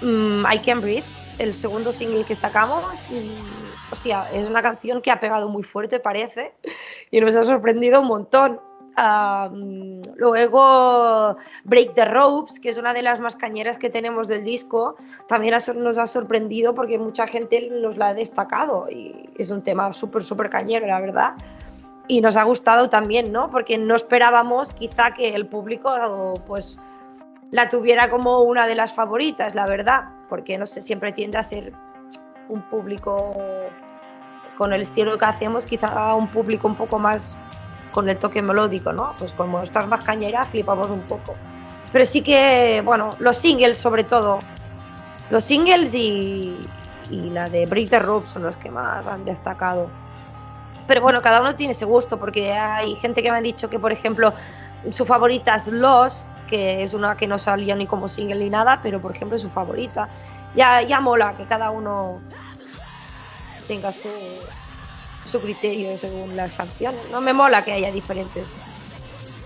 [0.00, 1.04] mm, I Can Breathe,
[1.38, 2.84] el segundo single que sacamos.
[3.90, 6.52] hostia, es una canción que ha pegado muy fuerte, parece,
[7.10, 8.60] y nos ha sorprendido un montón.
[8.98, 14.42] Mm, luego Break the Ropes, que es una de las más cañeras que tenemos del
[14.42, 14.96] disco,
[15.28, 19.92] también nos ha sorprendido porque mucha gente nos la ha destacado y es un tema
[19.92, 21.34] súper, súper cañero, la verdad.
[22.08, 23.50] Y nos ha gustado también, ¿no?
[23.50, 26.80] Porque no esperábamos quizá que el público pues
[27.50, 31.42] la tuviera como una de las favoritas, la verdad, porque no sé, siempre tiende a
[31.42, 31.72] ser
[32.48, 33.32] un público
[34.56, 37.38] con el estilo que hacemos, quizá un público un poco más
[37.92, 39.14] con el toque melódico, ¿no?
[39.18, 41.34] Pues como estás más cañera, flipamos un poco.
[41.92, 44.40] Pero sí que, bueno, los singles sobre todo,
[45.30, 46.58] los singles y,
[47.10, 49.88] y la de the Rope son los que más han destacado.
[50.86, 53.78] Pero bueno, cada uno tiene ese gusto, porque hay gente que me ha dicho que,
[53.78, 54.32] por ejemplo,
[54.90, 58.80] su favorita es Los, que es una que no salió ni como single ni nada,
[58.82, 60.08] pero por ejemplo es su favorita.
[60.54, 62.20] Ya, ya mola que cada uno
[63.66, 64.08] tenga su,
[65.28, 67.00] su criterio según las canciones.
[67.10, 68.52] No me mola que haya diferentes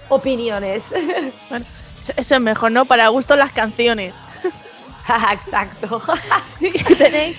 [0.08, 0.92] opiniones.
[2.02, 2.84] Eso- Eso es mejor, ¿no?
[2.84, 4.14] Para gusto las canciones.
[5.32, 6.02] Exacto.
[6.98, 7.36] ¿Tenéis,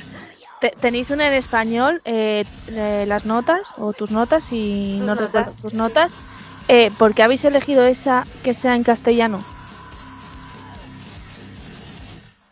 [0.61, 5.15] te- ¿Tenéis una en español, eh, eh, las notas o tus notas y Tus no
[5.15, 5.25] notas.
[5.27, 6.17] recuerdo tus notas?
[6.69, 9.43] Eh, ¿Por qué habéis elegido esa que sea en castellano?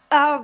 [0.09, 0.41] Ah,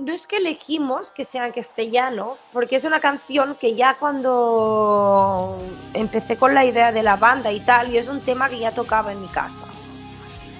[0.00, 5.58] no es que elegimos que sea en castellano, porque es una canción que ya cuando
[5.92, 8.72] empecé con la idea de la banda y tal, y es un tema que ya
[8.72, 9.66] tocaba en mi casa.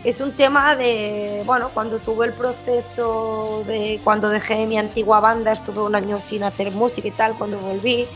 [0.04, 5.52] Es un tema de, bueno, cuando tuve el proceso de cuando dejé mi antigua banda,
[5.52, 8.06] estuve un año sin hacer música y tal, cuando volví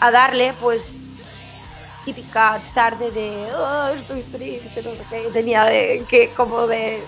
[0.00, 0.98] a darle, pues
[2.04, 7.02] típica tarde de, "Oh, estoy triste, no sé qué, tenía de, que como de...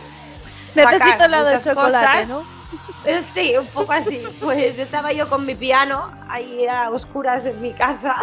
[0.75, 2.29] Necesito helado de chocolate, cosas.
[2.29, 2.56] ¿no?
[3.05, 4.23] Eh, Sí, un poco así.
[4.41, 8.17] Pues estaba yo con mi piano ahí a oscuras en mi casa,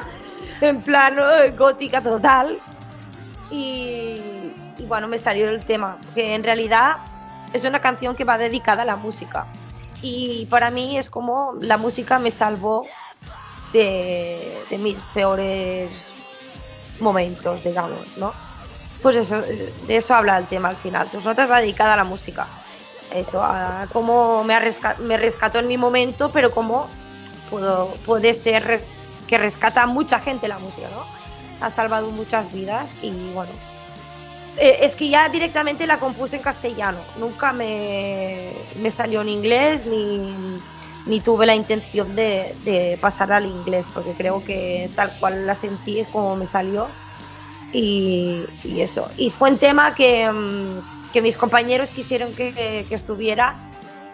[0.60, 1.24] en plano
[1.56, 2.58] gótica total.
[3.50, 4.20] Y,
[4.78, 6.96] y bueno, me salió el tema, que en realidad
[7.52, 9.46] es una canción que va dedicada a la música.
[10.02, 12.86] Y para mí es como la música me salvó
[13.72, 16.08] de, de mis peores
[17.00, 18.32] momentos, digamos, ¿no?
[19.02, 21.08] Pues eso, de eso habla el tema al final.
[21.10, 22.46] Tus notas va dedicada a la música
[23.14, 26.88] eso, a cómo me, ha resca- me rescató en mi momento, pero cómo
[27.50, 28.80] puedo, puede ser
[29.26, 31.04] que rescata a mucha gente la música, ¿no?
[31.64, 33.52] Ha salvado muchas vidas y bueno.
[34.58, 39.84] Eh, es que ya directamente la compuse en castellano, nunca me, me salió en inglés
[39.86, 40.36] ni,
[41.06, 45.54] ni tuve la intención de, de pasar al inglés, porque creo que tal cual la
[45.56, 46.86] sentí es como me salió
[47.72, 49.08] y, y eso.
[49.16, 52.52] Y fue un tema que, mm, que mis compañeros quisieron que,
[52.88, 53.54] que estuviera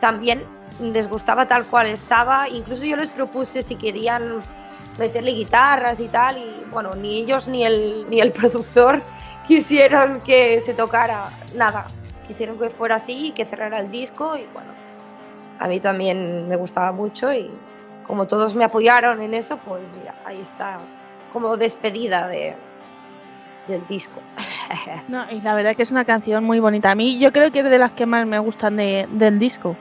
[0.01, 0.45] también.
[0.81, 2.47] Les gustaba tal cual estaba.
[2.47, 4.43] Incluso yo les propuse si querían
[4.99, 6.37] meterle guitarras y tal.
[6.37, 9.01] Y bueno, ni ellos ni el, ni el productor
[9.49, 11.87] quisieron que se tocara nada.
[12.27, 14.37] Quisieron que fuera así que cerrara el disco.
[14.37, 14.73] Y bueno,
[15.59, 17.33] a mí también me gustaba mucho.
[17.33, 17.51] Y
[18.07, 20.79] como todos me apoyaron en eso, pues mira, ahí está.
[21.33, 22.57] Como despedida de,
[23.69, 24.21] del disco.
[25.09, 26.91] No, y la verdad que es una canción muy bonita.
[26.91, 29.77] A mí yo creo que es de las que más me gustan de- del disco.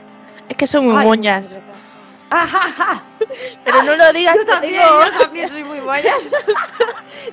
[0.48, 1.60] Es que son muy Ay, moñas.
[3.64, 4.86] Pero no lo digas, yo también, digo.
[5.06, 6.04] yo también soy muy moña.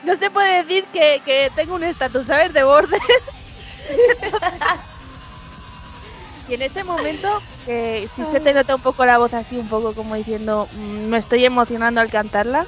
[0.03, 2.53] No se puede decir que, que tengo un estatus, ¿sabes?
[2.53, 2.99] De borde.
[6.49, 9.69] y en ese momento, que si se te nota un poco la voz así, un
[9.69, 12.67] poco como diciendo, "Mm, me estoy emocionando al cantarla,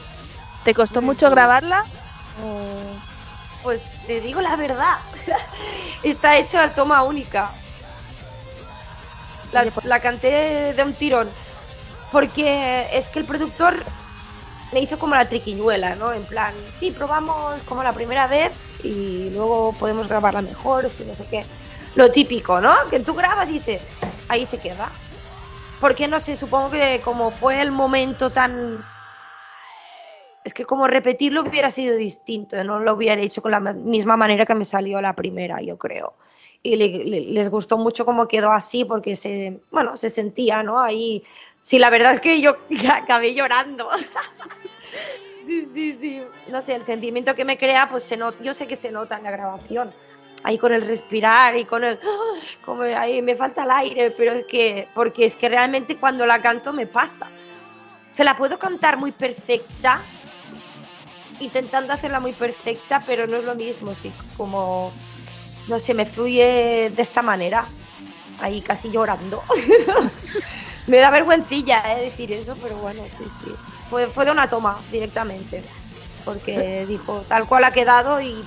[0.65, 1.31] ¿te costó Sí, mucho sí.
[1.33, 1.85] grabarla?
[2.43, 2.88] O-
[3.63, 4.99] Pues te digo la verdad,
[6.03, 7.51] está hecha a toma única.
[9.53, 11.29] La, pues- la canté de un tirón,
[12.13, 13.83] porque es que el productor
[14.73, 16.13] me hizo como la triquiñuela, ¿no?
[16.13, 18.53] En plan, sí, probamos como la primera vez
[18.85, 21.47] y luego podemos grabarla mejor, si no sé qué.
[21.95, 22.75] Lo típico, ¿no?
[22.91, 23.81] Que tú grabas y dices,
[24.29, 24.91] ahí se queda.
[25.81, 28.79] Porque no sé, supongo que como fue el momento tan
[30.49, 34.17] es que como repetirlo hubiera sido distinto, no lo hubiera hecho con la ma- misma
[34.17, 36.15] manera que me salió la primera, yo creo.
[36.63, 40.81] Y le- le- les gustó mucho cómo quedó así porque se, bueno, se sentía, ¿no?
[40.81, 41.23] Ahí,
[41.61, 42.57] sí, la verdad es que yo
[42.93, 43.89] acabé llorando.
[45.45, 46.23] sí, sí, sí.
[46.49, 49.17] No sé, el sentimiento que me crea, pues se nota, yo sé que se nota
[49.17, 49.93] en la grabación.
[50.45, 51.99] Ahí con el respirar y con el,
[52.65, 56.41] como ahí me falta el aire, pero es que, porque es que realmente cuando la
[56.41, 57.27] canto me pasa.
[58.13, 60.03] Se la puedo cantar muy perfecta,
[61.41, 64.93] intentando hacerla muy perfecta, pero no es lo mismo, sí, como,
[65.69, 67.67] no sé, me fluye de esta manera,
[68.41, 69.43] ahí casi llorando.
[70.87, 73.53] me da vergüencilla eh, decir eso, pero bueno, sí, sí.
[73.91, 75.63] Fue, fue de una toma directamente,
[76.25, 78.45] porque dijo, tal cual ha quedado y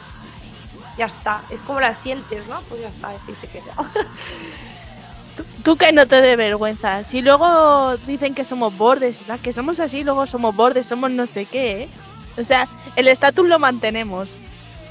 [0.97, 1.41] ya está.
[1.49, 2.61] Es como la sientes, ¿no?
[2.69, 3.73] Pues ya está, así se queda.
[5.63, 7.03] Tú que no te dé vergüenza.
[7.03, 11.25] Si luego dicen que somos bordes, las que somos así, luego somos bordes, somos no
[11.25, 11.89] sé qué, ¿eh?
[12.37, 14.29] O sea, el estatus lo mantenemos.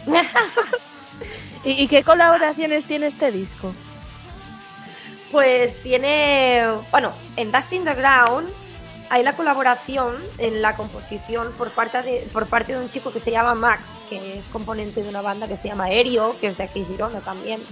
[1.64, 3.72] ¿Y, y qué colaboraciones tiene este disco?
[5.30, 8.49] Pues tiene, bueno, en Dustin the Ground
[9.11, 13.18] hay la colaboración en la composición por parte de, por parte de un chico que
[13.18, 16.57] se llama Max, que es componente de una banda que se llama Aéreo, que es
[16.59, 17.62] de aquí Girona también.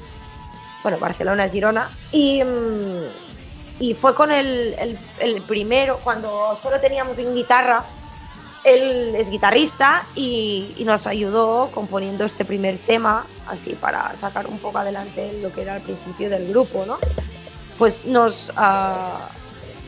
[0.83, 1.91] Bueno, Barcelona, Girona.
[2.13, 3.03] Y, mm,
[3.81, 7.85] y fue con el, el- el primero, cuando solo teníamos en guitarra.
[8.65, 14.59] Él es guitarrista y, y nos ayudó componiendo este primer tema, así para sacar un
[14.59, 16.99] poco adelante lo que era el principio del grupo, ¿no?
[17.79, 19.29] Pues nos, ah,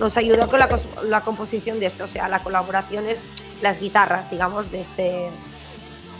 [0.01, 3.29] nos ayudó con la, composición de esto, o sea, la colaboración es
[3.61, 5.31] las guitarras, digamos, de este,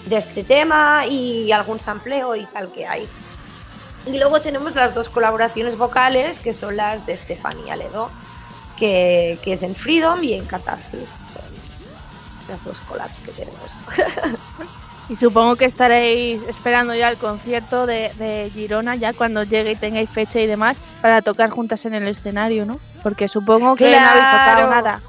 [0.07, 3.09] de este tema y algún sampleo y tal que hay.
[4.07, 8.11] Y luego tenemos las dos colaboraciones vocales, que son las de Estefanía Ledo,
[8.77, 11.15] que, que es en Freedom y en Catarsis.
[12.51, 13.81] Las dos collabs que tenemos.
[15.09, 19.75] Y supongo que estaréis esperando ya el concierto de, de Girona, ya cuando llegue y
[19.75, 22.79] tengáis fecha y demás, para tocar juntas en el escenario, ¿no?
[23.03, 24.71] Porque supongo que no habéis tocado Claro.
[24.71, 25.01] nada.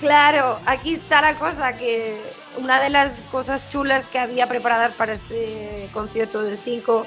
[0.00, 2.20] Claro, aquí está la cosa que
[2.58, 7.06] una de las cosas chulas que había preparadas para este concierto del 5,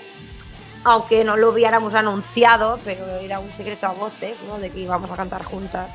[0.85, 4.59] aunque no lo hubiéramos anunciado, pero era un secreto a voces, ¿no?
[4.59, 5.91] De que íbamos a cantar juntas.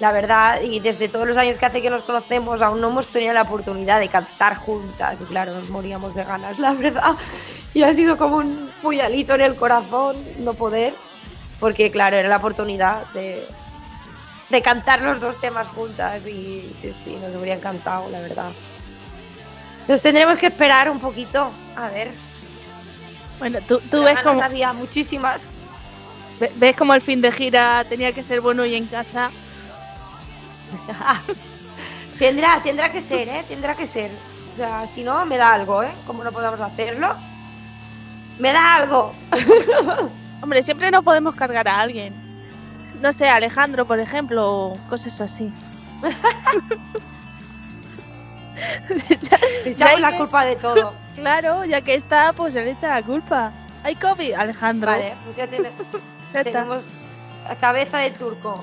[0.00, 3.08] La verdad, y desde todos los años que hace que nos conocemos, aún no hemos
[3.08, 5.20] tenido la oportunidad de cantar juntas.
[5.20, 7.12] Y claro, nos moríamos de ganas, la verdad.
[7.74, 10.94] Y ha sido como un puñalito en el corazón no poder,
[11.60, 13.46] porque claro, era la oportunidad de,
[14.50, 18.50] de cantar los dos temas juntas y sí, sí, nos habría encantado, la verdad.
[19.82, 22.10] Entonces tendremos que esperar un poquito, a ver.
[23.38, 25.50] Bueno, tú, tú ves como, había muchísimas.
[26.40, 29.30] ve- ves como el fin de gira tenía que ser bueno y en casa.
[32.18, 33.44] tendrá, tendrá que ser, ¿eh?
[33.48, 34.10] Tendrá que ser.
[34.52, 35.92] O sea, si no, me da algo, ¿eh?
[36.06, 37.14] Como no podamos hacerlo,
[38.38, 39.12] me da algo.
[40.42, 42.14] Hombre, siempre no podemos cargar a alguien.
[43.00, 45.52] No sé, Alejandro, por ejemplo, o cosas así.
[49.22, 50.94] Ya- Le echamos la que- culpa de todo.
[51.16, 53.52] Claro, ya que está, pues se le echa la culpa.
[53.82, 54.90] Hay COVID, Alejandro.
[54.90, 55.70] Vale, pues ya tiene-
[56.32, 57.10] ya tenemos
[57.60, 58.62] cabeza de turco.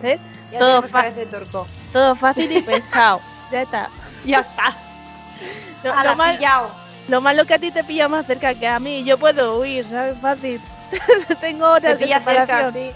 [0.00, 0.20] ¿Ves?
[0.52, 0.82] Ya Todo
[1.16, 1.66] de turco.
[2.16, 3.20] Fácil y pensado.
[3.50, 3.88] Ya está.
[4.24, 4.76] Ya está.
[5.82, 6.38] Lo, A lo mal-
[7.20, 9.04] malo que a ti te pilla más cerca que a mí.
[9.04, 10.16] Yo puedo huir, ¿sabes?
[10.20, 10.60] Fácil.
[11.40, 12.72] Tengo Te horas de pilla cerca, separación.
[12.74, 12.90] sí.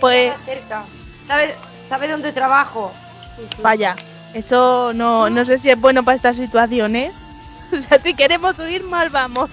[0.00, 0.84] Pues Te pilla cerca.
[1.26, 2.92] ¿Sabe, ¿Sabe dónde trabajo?
[3.36, 3.62] Sí, sí.
[3.62, 3.94] vaya,
[4.32, 7.12] eso no, no sé si es bueno para esta situación, ¿eh?
[7.72, 9.50] O sea, si queremos huir, mal vamos.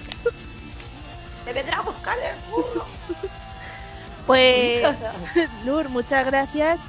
[1.44, 2.80] Te vendrá a buscar el.
[4.26, 4.82] Pues,
[5.64, 6.80] Nur, muchas gracias.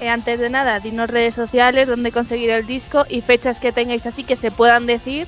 [0.00, 4.06] Eh, antes de nada, dinos redes sociales, dónde conseguir el disco y fechas que tengáis
[4.06, 5.26] así que se puedan decir.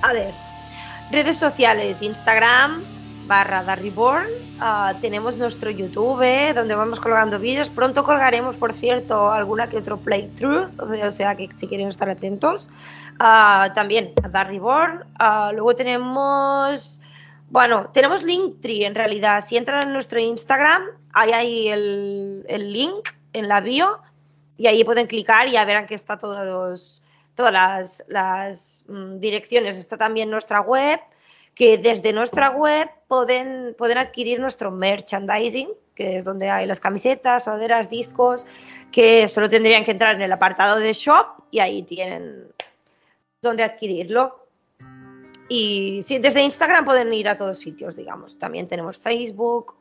[0.00, 0.32] A ver,
[1.10, 2.84] redes sociales, Instagram
[3.26, 4.26] barra The Reborn,
[4.60, 9.78] ah, tenemos nuestro YouTube eh, donde vamos colgando vídeos, pronto colgaremos por cierto alguna que
[9.78, 12.68] otro playthrough, o sea- que si quieren estar atentos,
[13.20, 17.00] Ah, también The Reborn, Ah, luego tenemos,
[17.52, 23.10] bueno, tenemos Linktree en realidad, si entran en nuestro Instagram, hay ahí el, el link
[23.34, 24.00] en la bio
[24.56, 27.02] y ahí pueden clicar y ya verán que está todas
[28.08, 29.76] las, mm, direcciones.
[29.76, 30.98] Está también nuestra web,
[31.54, 37.44] que desde nuestra web pueden, pueden adquirir nuestro merchandising, que es donde hay las camisetas,
[37.44, 38.46] sudaderas, discos,
[38.90, 42.46] que solo tendrían que entrar en el apartado de shop y ahí tienen
[43.42, 44.41] donde adquirirlo.
[45.54, 48.38] Y sí, desde Instagram pueden ir a todos sitios, digamos.
[48.38, 49.74] También tenemos Facebook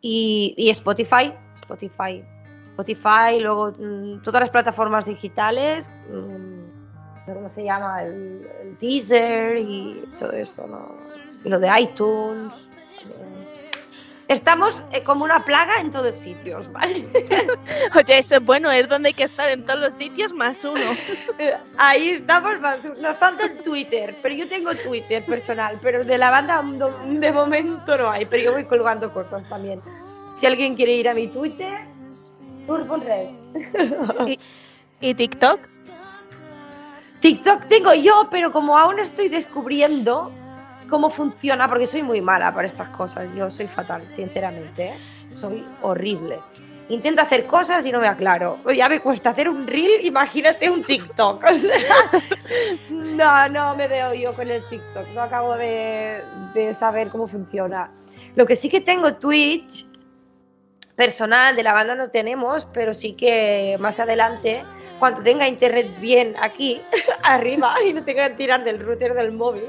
[0.00, 1.34] y, y Spotify.
[1.56, 2.24] Spotify.
[2.70, 5.90] Spotify, luego mm, todas las plataformas digitales.
[6.08, 8.04] mm, ¿Cómo se llama?
[8.04, 10.94] El, el Deezer y todo eso, ¿no?
[11.44, 12.70] Y lo de iTunes.
[14.28, 16.94] Estamos eh, como una plaga en todos sitios, ¿vale?
[17.94, 20.80] Oye, eso es bueno, es donde hay que estar en todos los sitios más uno.
[21.76, 22.84] Ahí estamos más.
[22.98, 27.98] Nos falta el Twitter, pero yo tengo Twitter personal, pero de la banda de momento
[27.98, 29.80] no hay, pero yo voy colgando cosas también.
[30.36, 31.80] Si alguien quiere ir a mi Twitter,
[32.66, 33.00] Urban
[34.20, 34.38] Red.
[35.00, 35.60] ¿Y TikTok?
[37.20, 40.32] TikTok tengo yo, pero como aún estoy descubriendo
[40.92, 44.94] cómo funciona, porque soy muy mala para estas cosas, yo soy fatal, sinceramente, ¿eh?
[45.32, 46.38] soy horrible.
[46.90, 48.58] Intento hacer cosas y no me aclaro.
[48.74, 51.42] Ya me cuesta hacer un reel, imagínate un TikTok.
[52.90, 56.22] No, no me veo yo con el TikTok, no acabo de,
[56.54, 57.90] de saber cómo funciona.
[58.34, 59.86] Lo que sí que tengo Twitch
[60.94, 64.62] personal de la banda no tenemos, pero sí que más adelante,
[64.98, 66.82] cuando tenga internet bien aquí,
[67.22, 69.64] arriba, y no tenga que tirar del router del móvil,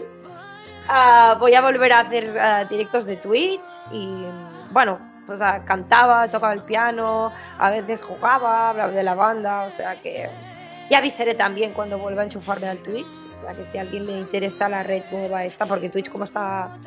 [0.88, 4.23] ah, voy a volver a hacer ah, directos de Twitch y
[4.71, 9.71] bueno, pues ah, cantaba, tocaba el piano, a veces jugaba, hablaba de la banda, o
[9.71, 10.29] sea que
[10.89, 14.05] ya avisaré también cuando vuelva a enchufarme al Twitch, o sea que si a alguien
[14.05, 16.77] le interesa la red nueva esta, porque Twitch como está,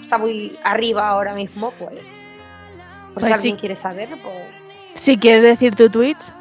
[0.00, 1.90] está muy arriba ahora mismo, pues...
[3.14, 3.32] Por Pues si sí.
[3.32, 4.36] alguien quiere saber, pues...
[4.94, 6.32] Si quieres decir tu Twitch,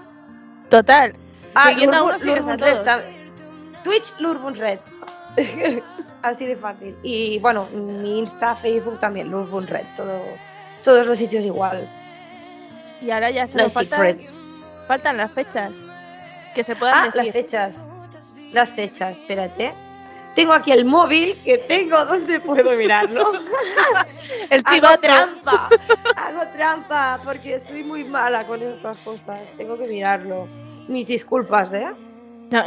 [0.70, 1.16] total.
[1.56, 2.84] Ah, a Lurbun todos.
[2.84, 3.02] Red
[3.84, 4.80] Twitch, Lurbun Red.
[6.24, 6.98] Así de fácil.
[7.04, 9.86] Y bueno, mi Insta, Facebook también, Lurbun Red.
[9.96, 10.22] Todo,
[10.84, 11.88] todos los sitios igual.
[13.02, 14.18] Y ahora ya se No faltan,
[14.88, 15.76] faltan las fechas.
[16.56, 17.18] Que se puedan Ah, decir.
[17.24, 17.90] las fechas.
[18.54, 19.74] Las fechas, espérate.
[20.36, 23.32] tengo aquí el móvil que tengo donde puedo mirarlo.
[24.50, 25.02] El hago chivato.
[25.02, 25.70] trampa,
[26.16, 29.40] hago trampa porque soy muy mala con estas cosas.
[29.58, 30.48] Tengo que mirarlo.
[30.88, 31.88] Mis disculpas, ¿eh?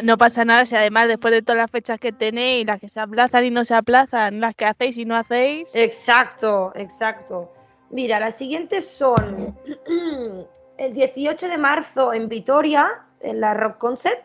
[0.02, 2.98] No, pasa nada si además después de todas las fechas que tenéis, las que se
[2.98, 5.70] aplazan y no se aplazan, las que hacéis y no hacéis.
[5.74, 7.52] Exacto, exacto.
[7.90, 9.56] Mira, las siguientes son
[10.78, 14.20] el 18 de marzo en Vitoria, en la Rock Concert,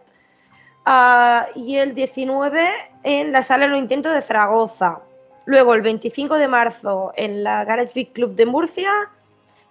[0.85, 2.67] ah, y el 19
[3.03, 5.01] en la Sala Lo Intento de Zaragoza.
[5.45, 8.91] Luego el 25 de marzo en la Garage Big Club de Murcia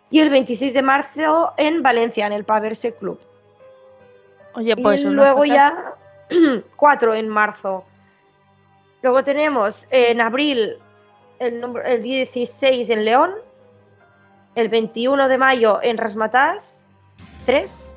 [0.09, 3.19] y el 26 de marzo en Valencia, en el Paverse Club.
[4.55, 5.95] Oye, pues y unas luego ya
[6.77, 7.85] 4 en marzo.
[9.03, 10.77] Luego tenemos en abril
[11.39, 13.33] el, número- el 16 en León,
[14.55, 16.87] el 21 de mayo en Rasmatas,
[17.47, 17.97] 3.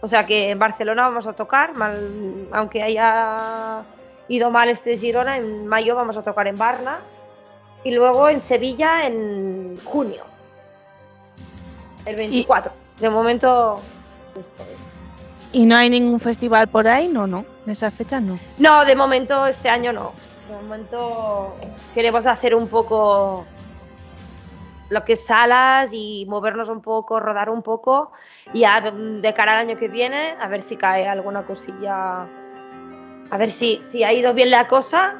[0.00, 3.82] O sea que en Barcelona vamos a tocar, mal- aunque haya
[4.28, 7.00] ido mal este Girona, en mayo vamos a tocar en Barna.
[7.84, 10.24] Y luego en Sevilla en junio,
[12.06, 12.72] el 24.
[13.00, 13.80] De momento,
[14.38, 14.78] esto es.
[15.52, 17.08] ¿Y no hay ningún festival por ahí?
[17.08, 17.44] No, no.
[17.64, 18.38] En esas fechas no.
[18.58, 20.12] No, de momento este año no.
[20.48, 21.56] De momento
[21.94, 23.44] queremos hacer un poco
[24.88, 28.12] lo que es salas y movernos un poco, rodar un poco.
[28.52, 32.26] Y ya de cara al año que viene, a ver si cae alguna cosilla.
[33.30, 35.16] A ver si, si ha ido bien la cosa,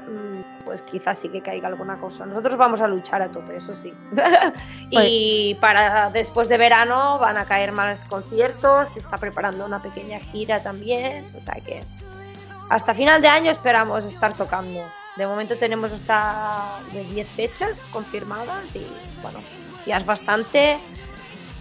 [0.68, 2.26] pues quizás sí que caiga alguna cosa.
[2.26, 3.90] Nosotros vamos a luchar a tope, eso sí.
[4.90, 10.18] y para después de verano van a caer más conciertos, se está preparando una pequeña
[10.18, 11.80] gira también, o sea que
[12.68, 14.84] hasta final de año esperamos estar tocando.
[15.16, 18.86] De momento tenemos hasta de 10 fechas confirmadas y
[19.22, 19.38] bueno,
[19.86, 20.78] ya es bastante.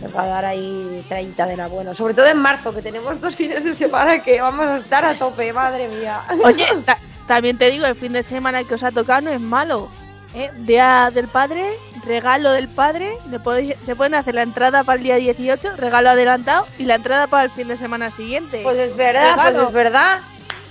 [0.02, 1.96] Nos va a dar ahí 30 de la buena.
[1.96, 5.18] Sobre todo en marzo, que tenemos dos fines de semana que vamos a estar a
[5.18, 6.24] tope, madre mía.
[6.44, 6.68] Oye,
[7.28, 9.90] también te digo, el fin de semana que os ha tocado no es malo.
[10.34, 10.52] ¿eh?
[10.58, 11.74] Día del padre,
[12.06, 16.10] regalo del padre, le podéis- se pueden hacer la entrada para el día 18, regalo
[16.10, 18.62] adelantado, y la entrada para el fin de semana siguiente.
[18.64, 19.56] Pues es verdad, Regalo.
[19.58, 20.20] pues es verdad.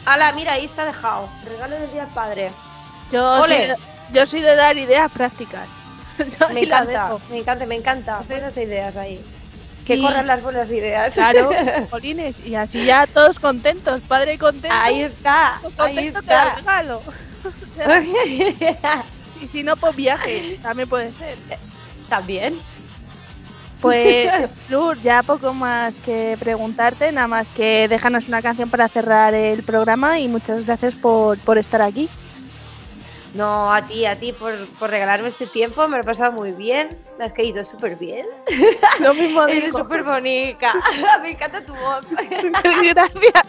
[0.04, 1.28] Ala, mira, ahí está dejado.
[1.44, 2.50] Regalo del día del padre.
[3.10, 3.76] yo, soy de,
[4.12, 5.68] yo soy de dar ideas prácticas.
[6.52, 8.22] Me ahí la encanta, me encanta, me encanta.
[8.28, 9.20] Buenas ideas ahí.
[9.86, 11.14] Que corran las buenas ideas.
[11.14, 11.50] Claro,
[11.90, 16.54] Polines, y así ya todos contentos, padre contento, Ahí está, ahí contento el está.
[16.56, 17.02] regalo.
[19.38, 21.36] Y si no, pues viaje, también puede ser.
[22.08, 22.58] También.
[23.80, 29.34] Pues, Lur, ya poco más que preguntarte, nada más que déjanos una canción para cerrar
[29.34, 32.08] el programa y muchas gracias por, por estar aquí.
[33.36, 36.52] No, a ti, a ti por, por regalarme este tiempo, me lo he pasado muy
[36.52, 36.88] bien.
[37.18, 38.26] Me has caído súper bien.
[39.00, 39.78] Lo mismo Eres digo.
[39.78, 40.74] súper bonita.
[41.22, 42.06] me encanta tu voz.
[42.10, 43.46] Gracias.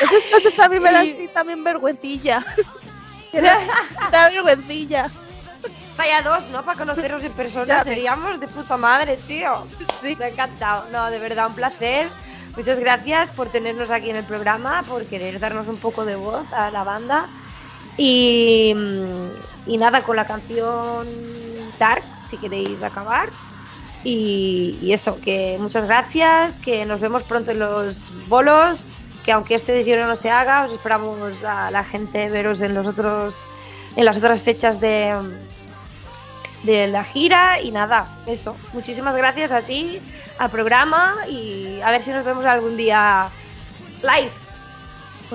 [0.00, 2.44] Esas cosas a mí me dan sí, también vergüencilla.
[4.12, 5.10] Da vergüencilla.
[5.96, 6.62] Vaya dos, ¿no?
[6.62, 9.66] Para conocernos en persona Ya seríamos de puta madre, tío.
[10.02, 10.16] Sí.
[10.16, 10.86] Me ha encantado.
[10.90, 12.08] No, de verdad, un placer.
[12.56, 16.52] Muchas gracias por tenernos aquí en el programa, por querer darnos un poco de voz
[16.52, 17.28] a la banda.
[17.96, 21.06] Y, mm, y nada, con la canción
[21.78, 23.30] Dark, si queréis acabar.
[24.04, 28.84] Y, eso, que muchas gracias, que nos vemos pronto en los bolos,
[29.24, 32.86] que aunque este desierto no se haga, os esperamos a la gente veros en los
[32.86, 33.46] otros,
[33.96, 35.16] en las otras fechas de,
[36.64, 38.54] de la gira y nada, eso.
[38.74, 40.00] Muchísimas gracias a ti,
[40.38, 43.30] al programa y a ver si nos vemos algún día
[44.02, 44.32] live,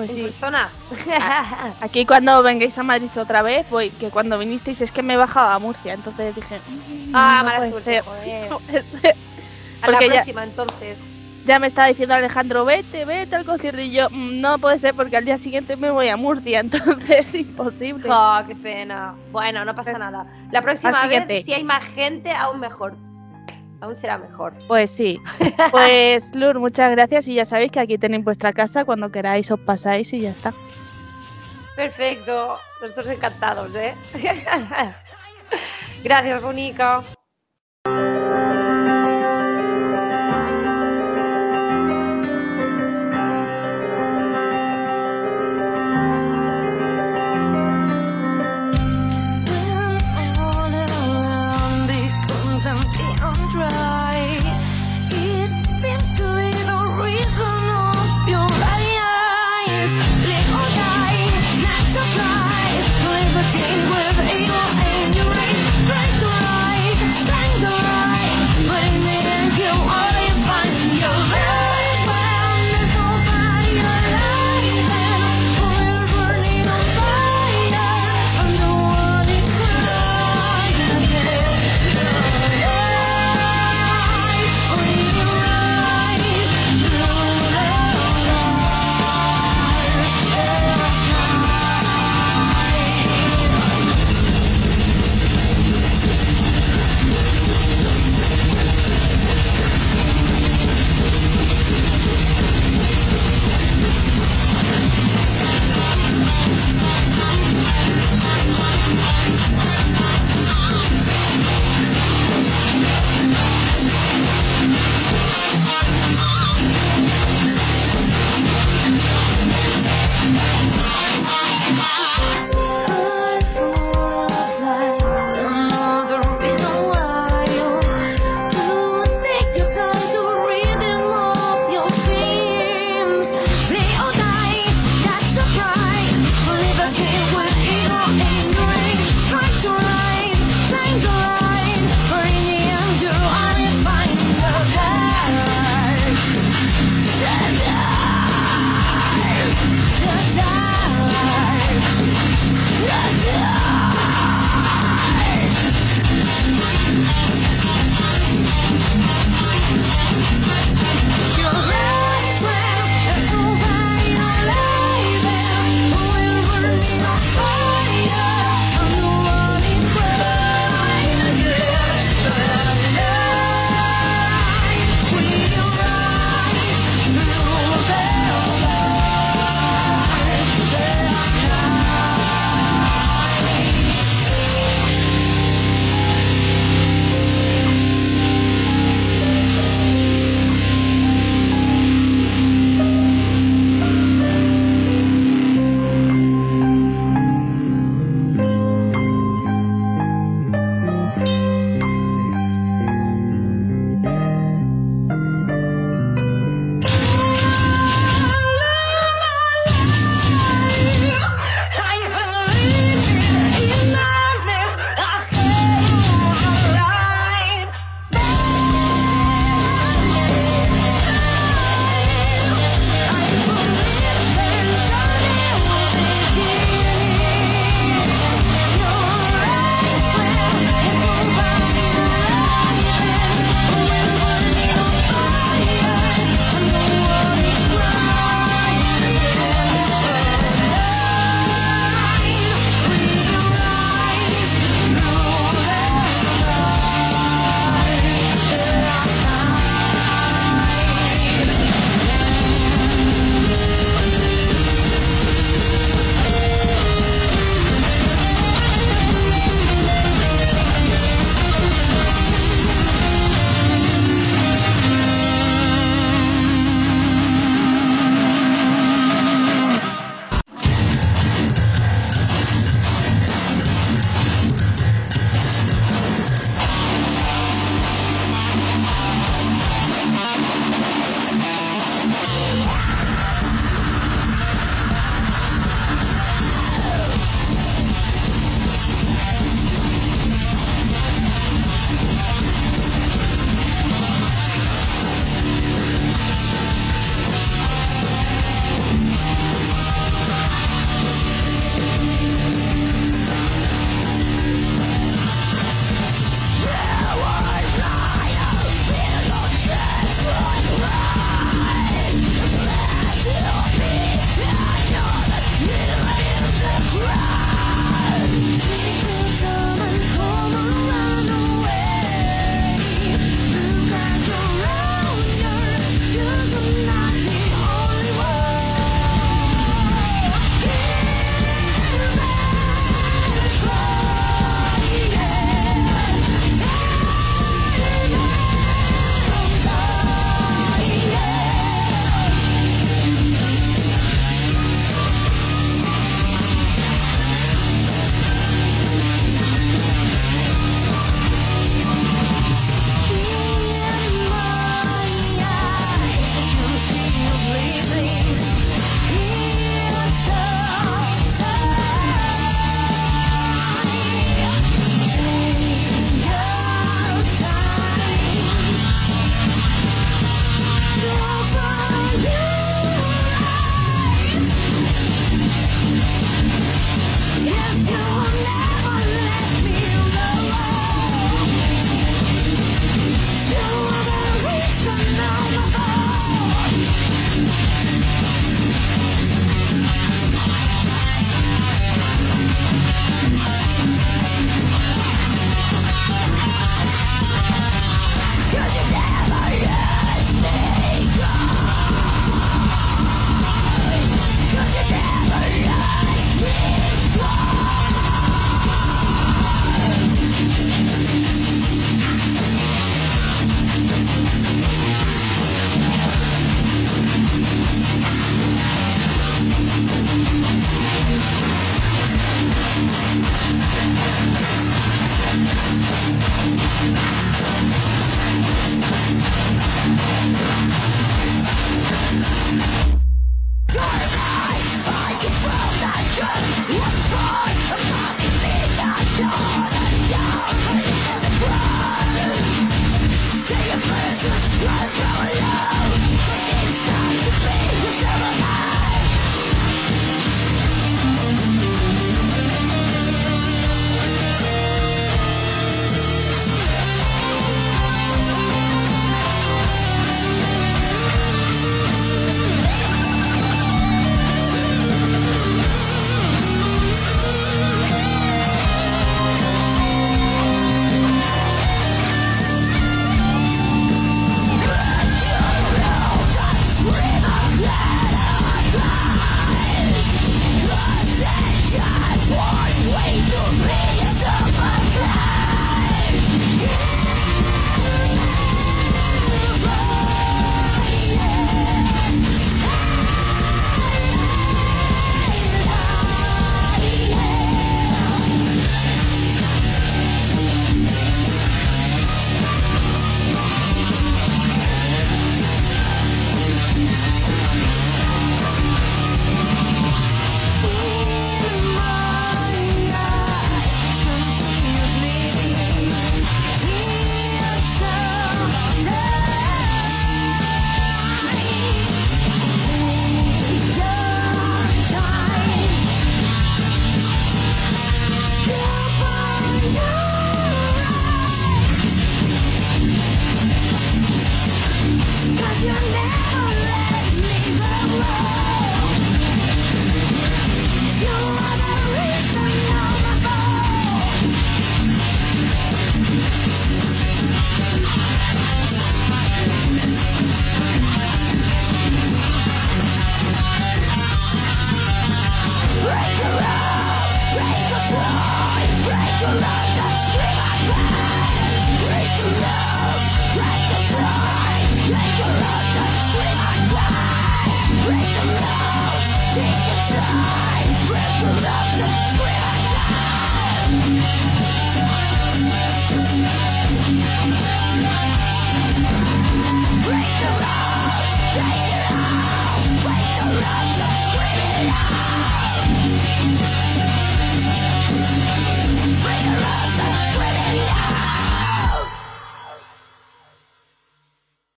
[0.00, 0.22] Pues en sí.
[0.22, 0.70] persona.
[1.82, 5.16] Aquí cuando vengáis a Madrid otra vez, voy, que cuando vinisteis es que me he
[5.18, 8.50] bajado a Murcia, entonces dije, "Mm, ah, no mala puede suerte, ser, joder.
[8.50, 9.16] no puede ser".
[9.82, 11.12] A la ya- próxima entonces.
[11.46, 13.80] Ya me estaba diciendo Alejandro, vete, vete al concierto.
[13.82, 16.60] Y yo, "Mm, no puede ser porque al día siguiente me voy a Murcia,
[17.04, 18.08] entonces es imposible.
[18.10, 19.14] Oh, qué pena.
[19.32, 20.26] Bueno, no pasa nada.
[20.50, 22.96] La próxima vez, si hay más gente, aún mejor.
[23.80, 24.52] Aún será mejor.
[24.66, 25.18] Pues sí.
[25.70, 29.60] Pues Lur, muchas gracias y ya sabéis que aquí tenéis vuestra casa, cuando queráis os
[29.60, 30.54] pasáis y ya está.
[31.76, 32.58] Perfecto.
[32.80, 33.94] Nosotros encantados, ¿eh?
[36.02, 37.04] Gracias, Bonica.